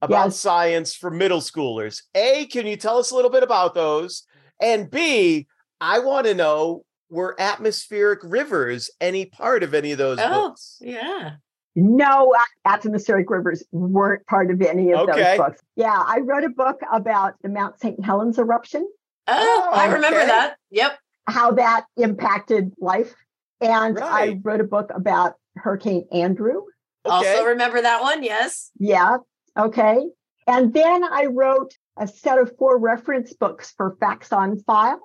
about 0.04 0.26
Yes. 0.28 0.40
science 0.40 0.94
for 0.94 1.10
middle 1.10 1.40
schoolers. 1.40 2.04
A, 2.14 2.46
can 2.46 2.68
you 2.68 2.76
tell 2.76 2.98
us 3.00 3.10
a 3.12 3.16
little 3.16 3.32
bit 3.32 3.42
about 3.44 3.74
those? 3.74 4.24
And 4.62 4.90
B, 4.92 5.48
I 5.82 6.00
want 6.00 6.28
to 6.28 6.36
know 6.36 6.84
were 7.10 7.36
atmospheric 7.40 8.20
rivers 8.24 8.92
any 9.02 9.26
part 9.26 9.64
of 9.64 9.74
any 9.74 9.94
of 9.94 9.98
those 9.98 10.20
Oh, 10.22 10.50
books? 10.50 10.78
yeah. 10.82 11.36
No, 11.80 12.34
uh, 12.34 12.40
the 12.66 12.72
atmospheric 12.72 13.30
rivers 13.30 13.64
weren't 13.72 14.26
part 14.26 14.50
of 14.50 14.60
any 14.64 14.92
of 14.94 15.08
Okay. 15.08 15.22
those 15.22 15.38
books. 15.38 15.62
Yeah, 15.76 15.94
I 15.96 16.20
wrote 16.22 16.44
a 16.44 16.50
book 16.50 16.80
about 16.92 17.36
the 17.44 17.50
Mount 17.50 17.80
St. 17.80 18.04
Helens 18.04 18.40
eruption, 18.40 18.90
Oh, 19.28 19.70
I 19.74 19.86
remember 19.94 20.18
okay. 20.20 20.28
that. 20.28 20.56
Yep. 20.72 20.98
how 21.28 21.52
that 21.52 21.86
impacted 21.98 22.74
life. 22.80 23.14
And 23.62 24.00
I 24.00 24.40
wrote 24.44 24.62
a 24.62 24.64
book 24.64 24.90
about 24.96 25.34
Hurricane 25.56 26.08
Andrew. 26.12 26.62
Also 27.06 27.44
remember 27.46 27.82
that 27.82 28.02
one. 28.02 28.24
Yes. 28.24 28.72
Yeah. 28.80 29.18
Okay. 29.58 30.08
And 30.48 30.74
then 30.74 31.04
I 31.04 31.26
wrote 31.26 31.74
a 31.98 32.08
set 32.08 32.38
of 32.40 32.56
four 32.58 32.80
reference 32.80 33.34
books 33.34 33.74
for 33.76 33.98
Facts 34.00 34.32
on 34.32 34.60
File, 34.62 35.00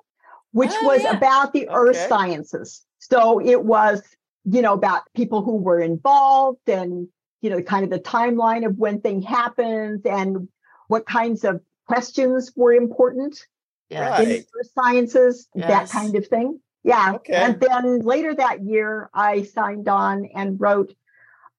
which 0.53 0.71
Oh, 0.81 0.87
was 0.87 1.03
yeah. 1.03 1.17
about 1.17 1.51
the 1.53 1.67
earth 1.69 1.97
sciences. 2.07 2.83
So 2.99 3.39
it 3.41 3.63
was, 3.65 4.01
you 4.45 4.61
know, 4.61 4.73
about 4.73 5.03
people 5.15 5.41
who 5.41 5.55
were 5.57 5.79
involved 5.79 6.67
and, 6.67 7.07
you 7.41 7.49
know, 7.49 7.61
kind 7.61 7.83
of 7.83 7.89
the 7.89 7.99
timeline 7.99 8.65
of 8.65 8.77
when 8.77 8.99
thing 9.01 9.21
happens 9.21 10.01
and 10.05 10.47
what 10.87 11.05
kinds 11.05 11.43
of 11.43 11.61
questions 11.87 12.51
were 12.55 12.73
important 12.73 13.45
Yeah. 13.89 14.09
Right. 14.09 14.27
in 14.27 14.45
earth 14.59 14.69
sciences, 14.73 15.47
that 15.55 15.89
kind 15.89 16.15
of 16.15 16.27
thing. 16.27 16.59
Yeah. 16.83 17.13
Okay. 17.15 17.33
And 17.33 17.59
then 17.59 17.99
later 17.99 18.35
that 18.35 18.61
year, 18.63 19.09
I 19.13 19.43
signed 19.43 19.87
on 19.87 20.25
and 20.35 20.59
wrote 20.59 20.93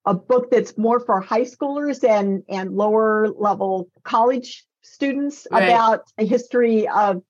a 0.05 0.13
book 0.13 0.51
that's 0.51 0.77
more 0.77 1.01
for 1.01 1.21
high 1.21 1.43
schoolers 1.45 2.05
and, 2.07 2.43
and 2.49 2.77
lower 2.77 3.29
level 3.29 3.89
college 4.03 4.67
students 4.83 5.47
Right. 5.51 5.65
about 5.65 6.03
a 6.19 6.27
history 6.27 6.87
of 6.89 7.23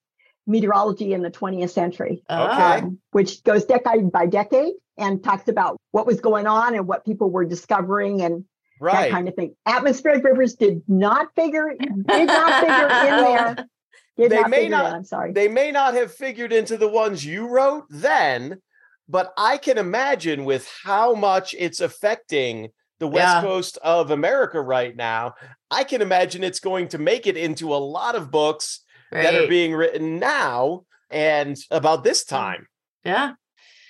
meteorology 0.47 1.12
in 1.14 1.23
the 1.23 1.31
20th 1.31 1.71
century, 1.71 2.25
Okay. 2.29 2.62
um, 2.81 2.99
which 3.12 3.45
goes 3.45 3.64
decade 3.64 4.11
by 4.11 4.27
decade 4.27 4.75
and 4.96 5.22
talks 5.22 5.48
about 5.48 5.76
what 5.90 6.07
was 6.07 6.20
going 6.20 6.46
on 6.46 6.74
and 6.74 6.87
what 6.87 7.04
people 7.04 7.30
were 7.30 7.44
discovering 7.44 8.22
and 8.22 8.44
that 8.80 9.11
kind 9.11 9.28
of 9.28 9.35
thing. 9.35 9.54
Atmospheric 9.66 10.24
rivers 10.24 10.54
did 10.54 10.83
not 10.88 11.28
figure 11.35 11.72
did 11.78 12.26
not 12.26 12.61
figure 12.61 12.87
in 12.87 13.24
there. 13.24 13.57
Did 14.16 14.30
They 14.30 14.40
not 14.40 14.50
may 14.50 14.68
not- 14.68 14.87
in, 14.87 14.94
I'm 14.94 15.04
sorry. 15.04 15.33
they 15.33 15.48
may 15.48 15.70
not 15.72 15.94
have 15.94 16.12
figured 16.12 16.52
into 16.52 16.76
the 16.76 16.88
ones 16.88 17.24
you 17.24 17.48
wrote 17.48 17.85
then, 17.90 18.61
but 19.09 19.33
I 19.37 19.57
can 19.59 19.78
imagine 19.78 20.44
with 20.44 20.70
how 20.85 21.14
much 21.14 21.54
it's 21.59 21.80
affecting 21.80 22.68
the 23.00 23.09
West 23.09 23.35
Yeah. 23.37 23.40
Coast 23.42 23.78
of 23.83 24.11
America 24.12 24.61
right 24.61 24.94
now, 24.94 25.35
I 25.70 25.83
can 25.85 26.00
imagine 26.00 26.44
it's 26.44 26.61
going 26.61 26.88
to 26.88 26.98
make 26.98 27.26
it 27.26 27.37
into 27.37 27.74
a 27.74 27.76
lot 27.76 28.14
of 28.14 28.30
books 28.30 28.80
that 29.11 29.35
are 29.35 29.48
being 29.48 29.74
written 29.74 30.18
now 30.18 30.85
and 31.11 31.57
about 31.70 32.02
this 32.04 32.24
time 32.24 32.66
yeah. 33.04 33.33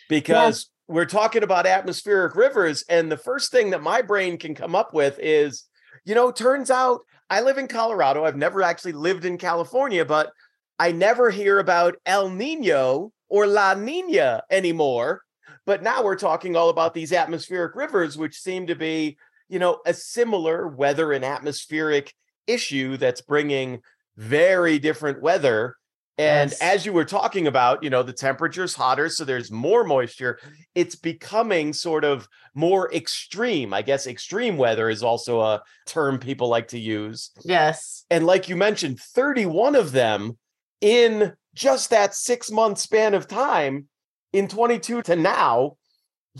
because 0.08 0.68
we're 0.88 1.06
talking 1.06 1.42
about 1.42 1.66
atmospheric 1.66 2.36
rivers 2.36 2.84
and 2.88 3.10
the 3.10 3.16
first 3.16 3.50
thing 3.50 3.70
that 3.70 3.82
my 3.82 4.02
brain 4.02 4.36
can 4.36 4.54
come 4.54 4.74
up 4.74 4.92
with 4.92 5.18
is 5.20 5.64
you 6.04 6.14
know 6.14 6.30
turns 6.30 6.70
out 6.70 7.00
i 7.30 7.40
live 7.40 7.58
in 7.58 7.66
colorado 7.66 8.24
i've 8.24 8.36
never 8.36 8.62
actually 8.62 8.92
lived 8.92 9.24
in 9.24 9.38
california 9.38 10.04
but 10.04 10.30
i 10.78 10.92
never 10.92 11.30
hear 11.30 11.58
about 11.58 11.96
el 12.04 12.28
nino 12.28 13.12
or 13.34 13.48
la 13.48 13.74
nina 13.74 14.42
anymore. 14.48 15.22
But 15.66 15.82
now 15.82 16.04
we're 16.04 16.14
talking 16.14 16.54
all 16.54 16.68
about 16.68 16.94
these 16.94 17.12
atmospheric 17.12 17.74
rivers 17.74 18.16
which 18.16 18.38
seem 18.38 18.68
to 18.68 18.76
be 18.76 19.16
you 19.48 19.58
know 19.58 19.80
a 19.84 19.92
similar 19.92 20.68
weather 20.68 21.12
and 21.12 21.24
atmospheric 21.24 22.14
issue 22.46 22.96
that's 22.96 23.22
bringing 23.22 23.80
very 24.16 24.78
different 24.78 25.20
weather 25.20 25.76
and 26.18 26.50
Yes. 26.50 26.60
as 26.60 26.86
you 26.86 26.92
were 26.92 27.04
talking 27.04 27.46
about, 27.46 27.82
you 27.82 27.90
know, 27.90 28.02
the 28.02 28.12
temperature's 28.12 28.74
hotter, 28.74 29.08
so 29.08 29.24
there's 29.24 29.50
more 29.50 29.82
moisture. 29.84 30.38
It's 30.74 30.94
becoming 30.94 31.72
sort 31.72 32.04
of 32.04 32.28
more 32.54 32.92
extreme. 32.94 33.74
I 33.74 33.82
guess 33.82 34.06
extreme 34.06 34.56
weather 34.56 34.88
is 34.88 35.02
also 35.02 35.40
a 35.40 35.62
term 35.86 36.18
people 36.18 36.48
like 36.48 36.68
to 36.68 36.78
use. 36.78 37.30
Yes. 37.44 38.04
And 38.10 38.26
like 38.26 38.48
you 38.48 38.56
mentioned, 38.56 39.00
31 39.00 39.74
of 39.74 39.92
them 39.92 40.38
in 40.80 41.32
just 41.54 41.90
that 41.90 42.14
six 42.14 42.50
month 42.50 42.78
span 42.78 43.14
of 43.14 43.26
time 43.26 43.88
in 44.32 44.46
22 44.48 45.02
to 45.02 45.16
now. 45.16 45.76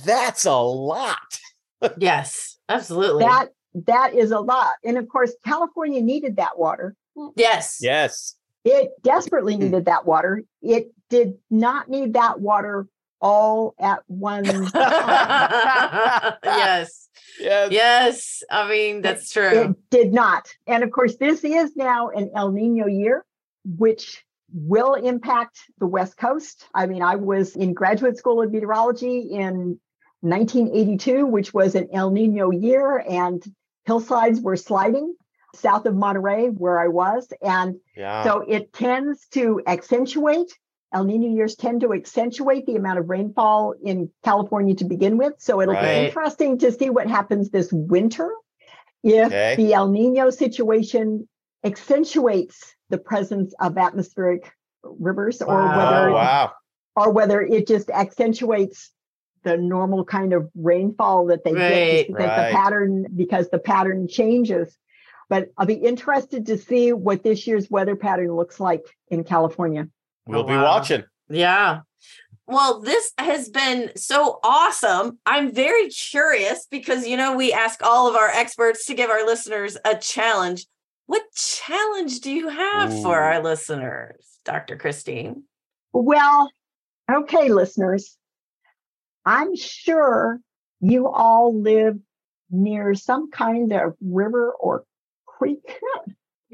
That's 0.05 0.45
a 0.45 0.57
lot. 0.57 1.19
Yes. 1.99 2.57
Absolutely. 2.69 3.25
that 3.25 3.49
that 3.87 4.15
is 4.15 4.31
a 4.31 4.41
lot. 4.41 4.71
And 4.85 4.97
of 4.97 5.07
course, 5.09 5.35
California 5.45 6.01
needed 6.01 6.37
that 6.37 6.59
water. 6.59 6.97
yes. 7.37 7.79
Yes. 7.83 8.37
It 8.65 8.91
desperately 9.03 9.55
Hmm. 9.55 9.65
needed 9.65 9.85
that 9.87 10.07
water. 10.07 10.43
It 10.63 10.93
did 11.11 11.35
not 11.51 11.89
need 11.89 12.15
that 12.15 12.41
water 12.41 12.87
all 13.21 13.75
at 13.79 14.01
one 14.07 14.45
time. 14.45 14.71
yes. 16.45 17.09
Yes. 17.41 17.73
Yes. 17.73 18.43
I 18.51 18.69
mean, 18.69 19.03
that's 19.03 19.31
true. 19.31 19.49
It 19.51 19.77
did 19.91 20.13
not. 20.13 20.49
And 20.67 20.83
of 20.83 20.91
course, 20.91 21.17
this 21.17 21.43
is 21.45 21.75
now 21.77 22.09
an 22.11 22.31
El 22.35 22.53
Nino 22.53 22.87
year, 22.87 23.25
which 23.65 24.25
will 24.53 24.95
impact 24.95 25.59
the 25.79 25.87
West 25.87 26.17
Coast. 26.17 26.67
I 26.75 26.87
mean, 26.87 27.03
I 27.03 27.17
was 27.17 27.57
in 27.57 27.75
graduate 27.75 28.17
school 28.17 28.41
of 28.43 28.51
meteorology 28.53 29.21
in 29.21 29.79
1982, 30.21 31.27
which 31.27 31.53
was 31.53 31.75
an 31.75 31.89
El 31.93 32.11
Nino 32.11 32.51
year, 32.51 32.99
and 33.09 33.43
hillsides 33.85 34.41
were 34.41 34.57
sliding 34.57 35.15
south 35.55 35.87
of 35.87 35.95
Monterey, 35.95 36.49
where 36.49 36.79
I 36.79 36.89
was. 36.89 37.33
And 37.43 37.77
Yeah. 37.97 38.25
so 38.25 38.41
it 38.47 38.73
tends 38.73 39.27
to 39.29 39.61
accentuate. 39.67 40.53
El 40.93 41.05
Nino 41.05 41.27
years 41.29 41.57
tend 41.57 41.81
to 41.81 41.93
accentuate 41.93 42.67
the 42.67 42.77
amount 42.77 43.01
of 43.01 43.09
rainfall 43.11 43.75
in 43.83 44.11
California 44.23 44.75
to 44.77 44.85
begin 44.85 45.17
with. 45.19 45.35
So 45.39 45.61
it'll 45.61 45.75
Right. 45.75 45.95
be 45.95 46.07
interesting 46.07 46.59
to 46.59 46.71
see 46.71 46.89
what 46.91 47.09
happens 47.09 47.51
this 47.51 47.73
winter 47.73 48.31
if 49.03 49.27
Okay. 49.27 49.55
the 49.57 49.73
El 49.75 49.89
Nino 49.91 50.31
situation 50.31 51.29
accentuates 51.65 52.75
the 52.91 52.99
presence 52.99 53.55
of 53.61 53.77
atmospheric 53.77 54.53
rivers 54.83 55.43
or 55.43 55.65
Wow. 55.65 55.77
whether 55.77 56.11
oh, 56.11 56.15
wow. 56.15 56.53
or 56.97 57.11
whether 57.11 57.41
it 57.43 57.67
just 57.67 57.91
accentuates 57.91 58.93
the 59.43 59.57
normal 59.57 60.05
kind 60.05 60.33
of 60.33 60.49
rainfall 60.55 61.27
that 61.27 61.43
they 61.45 61.51
get 61.53 61.61
Right. 61.61 61.91
just 61.91 62.07
because 62.09 62.29
Right. 62.29 62.49
the 62.51 62.57
pattern 62.57 63.07
because 63.17 63.49
the 63.51 63.59
pattern 63.59 64.07
changes. 64.09 64.79
But 65.29 65.49
I'll 65.57 65.67
be 65.67 65.75
interested 65.75 66.47
to 66.47 66.59
see 66.59 66.93
what 66.93 67.23
this 67.23 67.47
year's 67.47 67.71
weather 67.71 67.97
pattern 67.97 68.33
looks 68.35 68.61
like 68.61 68.83
in 69.09 69.25
California. 69.25 69.89
We'll 70.27 70.41
Oh, 70.41 70.45
be 70.45 70.53
wow. 70.55 70.65
watching. 70.65 71.05
Yeah. 71.29 71.81
Well, 72.47 72.81
this 72.81 73.13
has 73.17 73.49
been 73.49 73.93
so 73.97 74.39
awesome. 74.45 75.19
I'm 75.25 75.51
very 75.53 75.89
curious 75.89 76.67
because, 76.71 77.07
you 77.07 77.17
know, 77.17 77.35
we 77.37 77.53
ask 77.55 77.83
all 77.83 78.07
of 78.09 78.17
our 78.17 78.29
experts 78.29 78.85
to 78.87 78.95
give 78.95 79.09
our 79.09 79.25
listeners 79.25 79.79
a 79.85 79.97
challenge. 79.97 80.67
What 81.07 81.23
challenge 81.35 82.21
do 82.21 82.31
you 82.31 82.49
have 82.49 82.93
for 83.03 83.19
our 83.19 83.43
listeners, 83.43 84.39
Dr. 84.45 84.77
Kristine? 84.77 85.43
Well, 85.93 86.51
okay, 87.11 87.49
listeners, 87.51 88.17
I'm 89.25 89.57
sure 89.57 90.41
you 90.81 91.09
all 91.09 91.59
live 91.59 91.99
near 92.51 92.95
some 92.95 93.31
kind 93.31 93.73
of 93.73 93.95
river 94.03 94.53
or 94.53 94.85
creek 95.39 95.81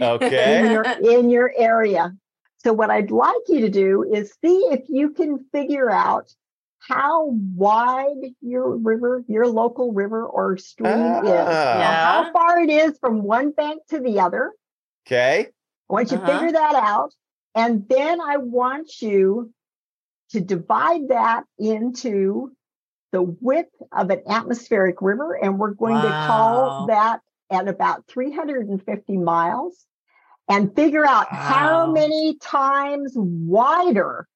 Okay. 0.01 0.59
in 0.64 0.71
your 0.71 0.85
in 0.85 1.31
your 1.31 1.53
area. 1.57 2.14
So 2.59 2.72
what 2.72 2.91
I'd 2.91 3.11
like 3.11 3.49
you 3.49 3.61
to 3.62 3.70
do 3.70 4.03
is 4.03 4.33
see 4.45 4.57
if 4.70 4.83
you 4.89 5.11
can 5.11 5.39
figure 5.53 5.91
out 5.91 6.33
how 6.78 7.26
wide 7.55 8.35
your 8.41 8.76
river, 8.76 9.22
your 9.28 9.47
local 9.47 9.93
river 9.93 10.24
or 10.26 10.57
stream 10.57 10.91
is. 10.91 11.31
Ah. 11.31 11.74
Now, 11.78 11.78
Yeah. 11.78 11.95
How 12.24 12.33
far 12.33 12.61
it 12.61 12.70
is 12.70 12.99
from 12.99 13.22
one 13.22 13.51
bank 13.51 13.83
to 13.89 14.01
the 14.01 14.20
other. 14.20 14.53
Okay. 15.07 15.49
I 15.89 15.93
want 15.93 16.11
you 16.11 16.18
Uh-huh. 16.18 16.26
figure 16.33 16.53
that 16.53 16.74
out. 16.74 17.14
And 17.55 17.87
then 17.89 18.20
I 18.20 18.37
want 18.39 19.03
you 19.03 19.53
to 20.31 20.41
divide 20.41 21.09
that 21.09 21.45
into 21.59 22.53
the 23.12 23.22
width 23.22 23.74
of 23.93 24.11
an 24.11 24.22
atmospheric 24.28 25.03
river. 25.03 25.35
And 25.35 25.59
we're 25.59 25.74
going 25.74 26.01
to 26.01 26.26
call 26.26 26.87
that 26.87 27.20
at 27.51 27.68
about 27.68 28.07
350 28.09 29.16
miles 29.16 29.86
and 30.48 30.74
figure 30.74 31.07
out 31.07 31.32
how 31.32 31.90
many 31.92 32.36
times 32.38 33.12
wider 33.14 34.26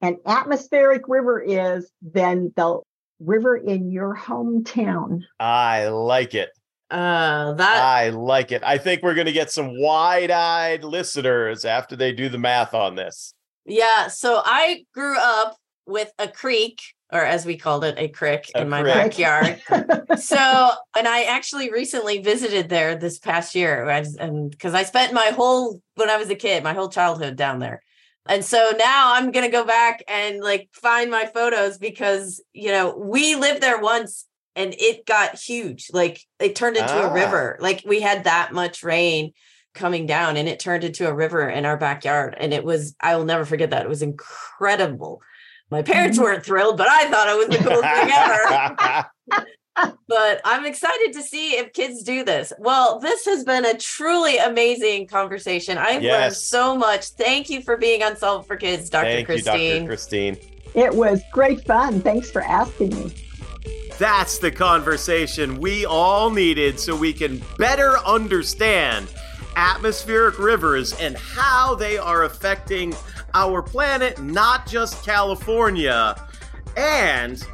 an 0.00 0.18
atmospheric 0.26 1.08
river 1.08 1.40
is 1.40 1.90
than 2.02 2.52
the 2.56 2.80
river 3.20 3.56
in 3.56 3.90
your 3.90 4.14
hometown. 4.14 5.22
I 5.40 5.88
like 5.88 6.34
it. 6.34 6.50
Uh, 6.90 7.54
that 7.54 7.82
I 7.82 8.10
like 8.10 8.52
it. 8.52 8.62
I 8.62 8.76
think 8.78 9.02
we're 9.02 9.14
going 9.14 9.26
to 9.26 9.32
get 9.32 9.50
some 9.50 9.80
wide 9.80 10.30
eyed 10.30 10.84
listeners 10.84 11.64
after 11.64 11.96
they 11.96 12.12
do 12.12 12.28
the 12.28 12.38
math 12.38 12.74
on 12.74 12.94
this. 12.94 13.34
yeah. 13.64 14.08
So 14.08 14.42
I 14.44 14.84
grew 14.92 15.16
up 15.18 15.56
with 15.86 16.12
a 16.18 16.28
creek, 16.28 16.80
or 17.14 17.24
as 17.24 17.46
we 17.46 17.56
called 17.56 17.84
it, 17.84 17.94
a 17.96 18.08
crick 18.08 18.50
A 18.56 18.62
in 18.62 18.68
my 18.68 18.82
crick. 18.82 18.94
backyard. 18.94 19.62
so, 20.20 20.70
and 20.98 21.06
I 21.06 21.22
actually 21.24 21.70
recently 21.70 22.18
visited 22.18 22.68
there 22.68 22.96
this 22.96 23.18
past 23.20 23.54
year, 23.54 23.88
and 23.88 24.50
because 24.50 24.74
I 24.74 24.82
spent 24.82 25.12
my 25.14 25.26
whole 25.26 25.80
when 25.94 26.10
I 26.10 26.16
was 26.16 26.28
a 26.28 26.34
kid, 26.34 26.64
my 26.64 26.74
whole 26.74 26.88
childhood 26.88 27.36
down 27.36 27.60
there. 27.60 27.80
And 28.26 28.44
so 28.44 28.72
now 28.78 29.12
I'm 29.14 29.30
gonna 29.30 29.50
go 29.50 29.64
back 29.64 30.02
and 30.08 30.40
like 30.40 30.68
find 30.72 31.10
my 31.10 31.26
photos 31.26 31.78
because 31.78 32.42
you 32.52 32.70
know 32.70 32.96
we 32.96 33.36
lived 33.36 33.62
there 33.62 33.80
once 33.80 34.26
and 34.56 34.74
it 34.78 35.06
got 35.06 35.38
huge. 35.38 35.88
Like 35.92 36.20
it 36.40 36.56
turned 36.56 36.76
into 36.76 36.92
Ah. 36.92 37.10
a 37.10 37.14
river. 37.14 37.58
Like 37.60 37.84
we 37.86 38.00
had 38.00 38.24
that 38.24 38.52
much 38.52 38.82
rain 38.82 39.32
coming 39.74 40.06
down 40.06 40.36
and 40.36 40.48
it 40.48 40.58
turned 40.58 40.84
into 40.84 41.06
a 41.08 41.14
river 41.14 41.48
in 41.48 41.64
our 41.66 41.76
backyard. 41.76 42.34
And 42.38 42.54
it 42.54 42.64
was, 42.64 42.94
I 43.00 43.16
will 43.16 43.24
never 43.24 43.44
forget 43.44 43.70
that. 43.70 43.82
It 43.84 43.88
was 43.88 44.02
incredible. 44.02 45.20
My 45.70 45.82
parents 45.82 46.18
weren't 46.18 46.44
thrilled, 46.44 46.76
but 46.76 46.88
I 46.88 47.10
thought 47.10 47.28
it 47.28 47.48
was 47.48 47.56
the 47.56 47.64
coolest 47.64 47.82
thing 47.82 48.10
ever 48.12 49.46
but 50.08 50.40
I'm 50.44 50.64
excited 50.64 51.12
to 51.14 51.22
see 51.22 51.52
if 51.52 51.72
kids 51.72 52.02
do 52.02 52.24
this. 52.24 52.52
Well, 52.58 53.00
this 53.00 53.24
has 53.24 53.44
been 53.44 53.64
a 53.64 53.76
truly 53.76 54.38
amazing 54.38 55.08
conversation. 55.08 55.78
I've 55.78 56.02
learned 56.02 56.34
so 56.34 56.76
much. 56.76 57.06
Thank 57.08 57.50
you 57.50 57.62
for 57.62 57.76
being 57.76 58.02
on 58.02 58.16
Solve 58.16 58.46
for 58.46 58.56
Kids, 58.56 58.88
Dr. 58.88 59.04
Thank 59.04 59.28
you, 59.28 59.42
Dr. 59.42 59.58
Kristine. 59.58 59.86
Kristine. 59.86 60.50
It 60.74 60.94
was 60.94 61.22
great 61.32 61.64
fun. 61.66 62.00
Thanks 62.00 62.30
for 62.30 62.42
asking 62.42 62.90
me. 62.90 63.14
That's 63.98 64.38
the 64.38 64.50
conversation 64.50 65.60
we 65.60 65.86
all 65.86 66.30
needed 66.30 66.80
so 66.80 66.96
we 66.96 67.12
can 67.12 67.42
better 67.58 67.98
understand 67.98 69.08
atmospheric 69.56 70.38
rivers 70.38 70.92
and 70.94 71.16
how 71.16 71.76
they 71.76 71.96
are 71.96 72.24
affecting 72.24 72.94
our 73.34 73.62
planet, 73.62 74.22
not 74.22 74.66
just 74.66 75.04
California. 75.04 76.16
And 76.76 77.44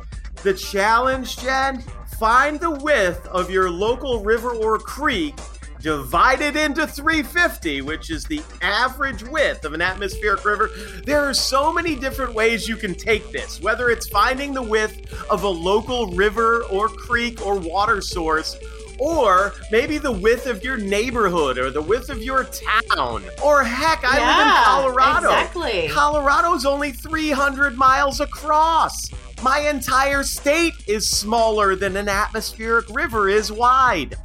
the 0.42 0.54
challenge, 0.54 1.38
Jen, 1.38 1.82
find 2.18 2.60
the 2.60 2.70
width 2.70 3.26
of 3.26 3.50
your 3.50 3.70
local 3.70 4.22
river 4.22 4.50
or 4.50 4.78
creek. 4.78 5.34
divided 5.80 6.56
into 6.56 6.86
350, 6.86 7.82
which 7.82 8.10
is 8.10 8.24
the 8.24 8.42
average 8.60 9.22
width 9.24 9.64
of 9.64 9.72
an 9.72 9.80
atmospheric 9.80 10.44
river. 10.44 10.70
There 11.04 11.20
are 11.20 11.34
so 11.34 11.72
many 11.72 11.94
different 11.96 12.34
ways 12.34 12.68
you 12.68 12.76
can 12.76 12.94
take 12.94 13.32
this, 13.32 13.60
whether 13.60 13.90
it's 13.90 14.08
finding 14.08 14.52
the 14.52 14.62
width 14.62 15.12
of 15.30 15.42
a 15.42 15.48
local 15.48 16.08
river 16.12 16.64
or 16.64 16.88
creek 16.88 17.44
or 17.44 17.58
water 17.58 18.00
source, 18.00 18.56
or 19.00 19.54
maybe 19.70 19.98
the 19.98 20.12
width 20.12 20.46
of 20.46 20.62
your 20.62 20.76
neighborhood 20.76 21.58
or 21.58 21.70
the 21.70 21.82
width 21.82 22.10
of 22.10 22.22
your 22.22 22.44
town. 22.44 23.24
Or 23.42 23.64
heck, 23.64 24.04
I 24.04 24.18
live 24.18 24.46
in 24.46 24.92
Colorado. 24.92 25.28
exactly. 25.28 25.88
Colorado's 25.88 26.66
only 26.66 26.92
300 26.92 27.76
miles 27.76 28.20
across. 28.20 29.10
My 29.42 29.60
entire 29.60 30.22
state 30.22 30.74
is 30.86 31.08
smaller 31.08 31.74
than 31.74 31.96
an 31.96 32.08
atmospheric 32.08 32.86
river 32.90 33.30
is 33.30 33.50
wide. 33.50 34.16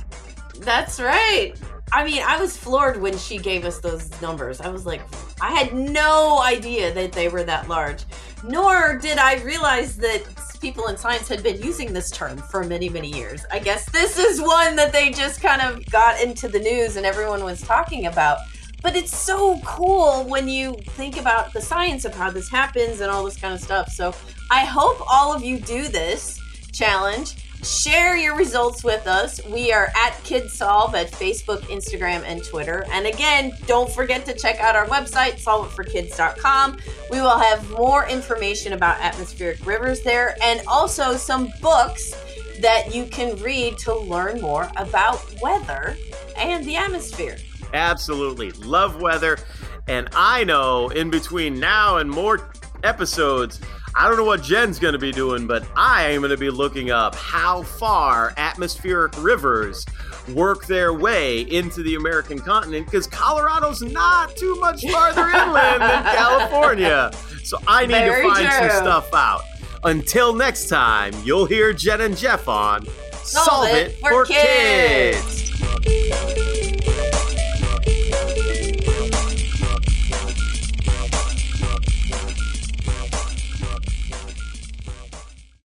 That's 0.60 1.00
right. 1.00 1.54
I 1.92 2.04
mean, 2.04 2.22
I 2.26 2.40
was 2.40 2.58
floored 2.58 3.00
when 3.00 3.18
she 3.18 3.38
gave 3.38 3.64
us 3.64 3.80
those 3.80 4.10
numbers. 4.22 4.60
I 4.60 4.70
was 4.70 4.86
like, 4.86 5.02
I 5.40 5.52
had 5.54 5.74
no 5.74 6.42
idea 6.42 6.94
that 6.94 7.14
they 7.14 7.30
were 7.30 7.44
that 7.44 7.70
large. 7.70 8.04
Nor 8.48 8.98
did 9.00 9.18
I 9.18 9.42
realize 9.44 9.98
that 9.98 10.24
people 10.62 10.88
in 10.88 10.98
science 10.98 11.28
had 11.28 11.42
been 11.42 11.62
using 11.62 11.94
this 11.94 12.12
term 12.12 12.38
for 12.38 12.64
many, 12.64 12.90
many 12.90 13.12
years. 13.12 13.46
I 13.52 13.60
guess 13.60 13.90
this 13.92 14.18
is 14.18 14.42
one 14.42 14.76
that 14.76 14.92
they 14.92 15.12
just 15.12 15.42
kind 15.42 15.62
of 15.62 15.86
got 15.88 16.22
into 16.22 16.48
the 16.48 16.60
news 16.60 16.96
and 16.96 17.06
everyone 17.06 17.44
was 17.44 17.62
talking 17.62 18.06
about. 18.08 18.38
But 18.82 18.96
it's 18.96 19.16
so 19.18 19.60
cool 19.66 20.26
when 20.26 20.48
you 20.48 20.76
think 20.90 21.18
about 21.18 21.54
the 21.54 21.62
science 21.62 22.06
of 22.06 22.14
how 22.14 22.30
this 22.30 22.50
happens 22.50 23.02
and 23.02 23.10
all 23.10 23.26
this 23.26 23.38
kind 23.38 23.54
of 23.54 23.60
stuff. 23.60 23.90
So 23.90 24.14
I 24.52 24.64
hope 24.66 24.98
all 25.12 25.34
of 25.34 25.44
you 25.44 25.60
do 25.60 25.88
this 25.88 26.40
challenge. 26.72 27.45
Share 27.66 28.16
your 28.16 28.36
results 28.36 28.84
with 28.84 29.08
us. 29.08 29.44
We 29.46 29.74
are 29.74 29.88
at 29.96 30.14
KidSolve 30.24 30.94
at 30.94 31.12
Facebook, 31.12 31.62
Instagram, 31.62 32.22
and 32.24 32.44
Twitter. 32.44 32.86
And 32.92 33.08
again, 33.08 33.54
don't 33.66 33.90
forget 33.90 34.24
to 34.28 34.36
check 34.36 34.60
out 34.60 34.76
our 34.76 34.86
website, 34.86 35.44
solveitforkids.com. 35.44 36.78
We 37.10 37.22
will 37.22 37.40
have 37.40 37.68
more 37.72 38.08
information 38.08 38.74
about 38.74 39.02
atmospheric 39.02 39.66
rivers 39.66 40.02
there 40.02 40.38
and 40.44 40.62
also 40.68 41.16
some 41.16 41.52
books 41.60 42.14
that 42.62 42.94
you 42.94 43.08
can 43.08 43.36
read 43.38 43.80
to 43.80 43.96
learn 43.96 44.42
more 44.42 44.70
about 44.76 45.26
weather 45.42 45.98
and 46.38 46.64
the 46.66 46.76
atmosphere. 46.76 47.38
Absolutely. 47.74 48.52
Love 48.52 49.02
weather. 49.02 49.40
And 49.88 50.08
I 50.14 50.44
know 50.44 50.90
in 50.90 51.10
between 51.10 51.60
now 51.60 51.98
and 51.98 52.12
more 52.12 52.52
episodes, 52.84 53.60
I 53.98 54.10
don't 54.10 54.18
know 54.18 54.26
what 54.26 54.44
Jen's 54.44 54.78
going 54.78 54.92
to 54.92 55.00
be 55.00 55.14
doing, 55.14 55.48
but 55.48 55.66
I 55.76 56.10
am 56.10 56.20
going 56.20 56.32
to 56.32 56.38
be 56.38 56.50
looking 56.50 56.92
up 56.92 57.16
how 57.16 57.64
far 57.64 58.34
atmospheric 58.36 59.14
rivers 59.24 59.86
work 60.34 60.66
their 60.66 60.94
way 60.94 61.42
into 61.42 61.82
the 61.82 61.96
American 61.96 62.40
continent 62.40 62.88
because 62.88 63.08
Colorado's 63.08 63.82
not 63.82 64.36
too 64.36 64.56
much 64.60 64.86
farther 64.92 65.30
inland 65.30 65.82
than 65.82 66.04
California. 66.16 67.12
So 67.44 67.58
I 67.68 67.86
need 67.86 67.94
Very 67.94 68.24
to 68.24 68.34
find 68.34 68.52
some 68.52 68.82
stuff 68.82 69.14
out. 69.14 69.44
Until 69.86 70.34
next 70.34 70.68
time, 70.68 71.14
you'll 71.24 71.46
hear 71.46 71.72
Jen 71.72 72.02
and 72.02 72.18
Jeff 72.18 72.50
on 72.50 72.86
Solve 73.14 73.68
It 73.70 73.98
for 74.00 74.26
Kids. 74.26 75.52
Kids. 75.82 77.35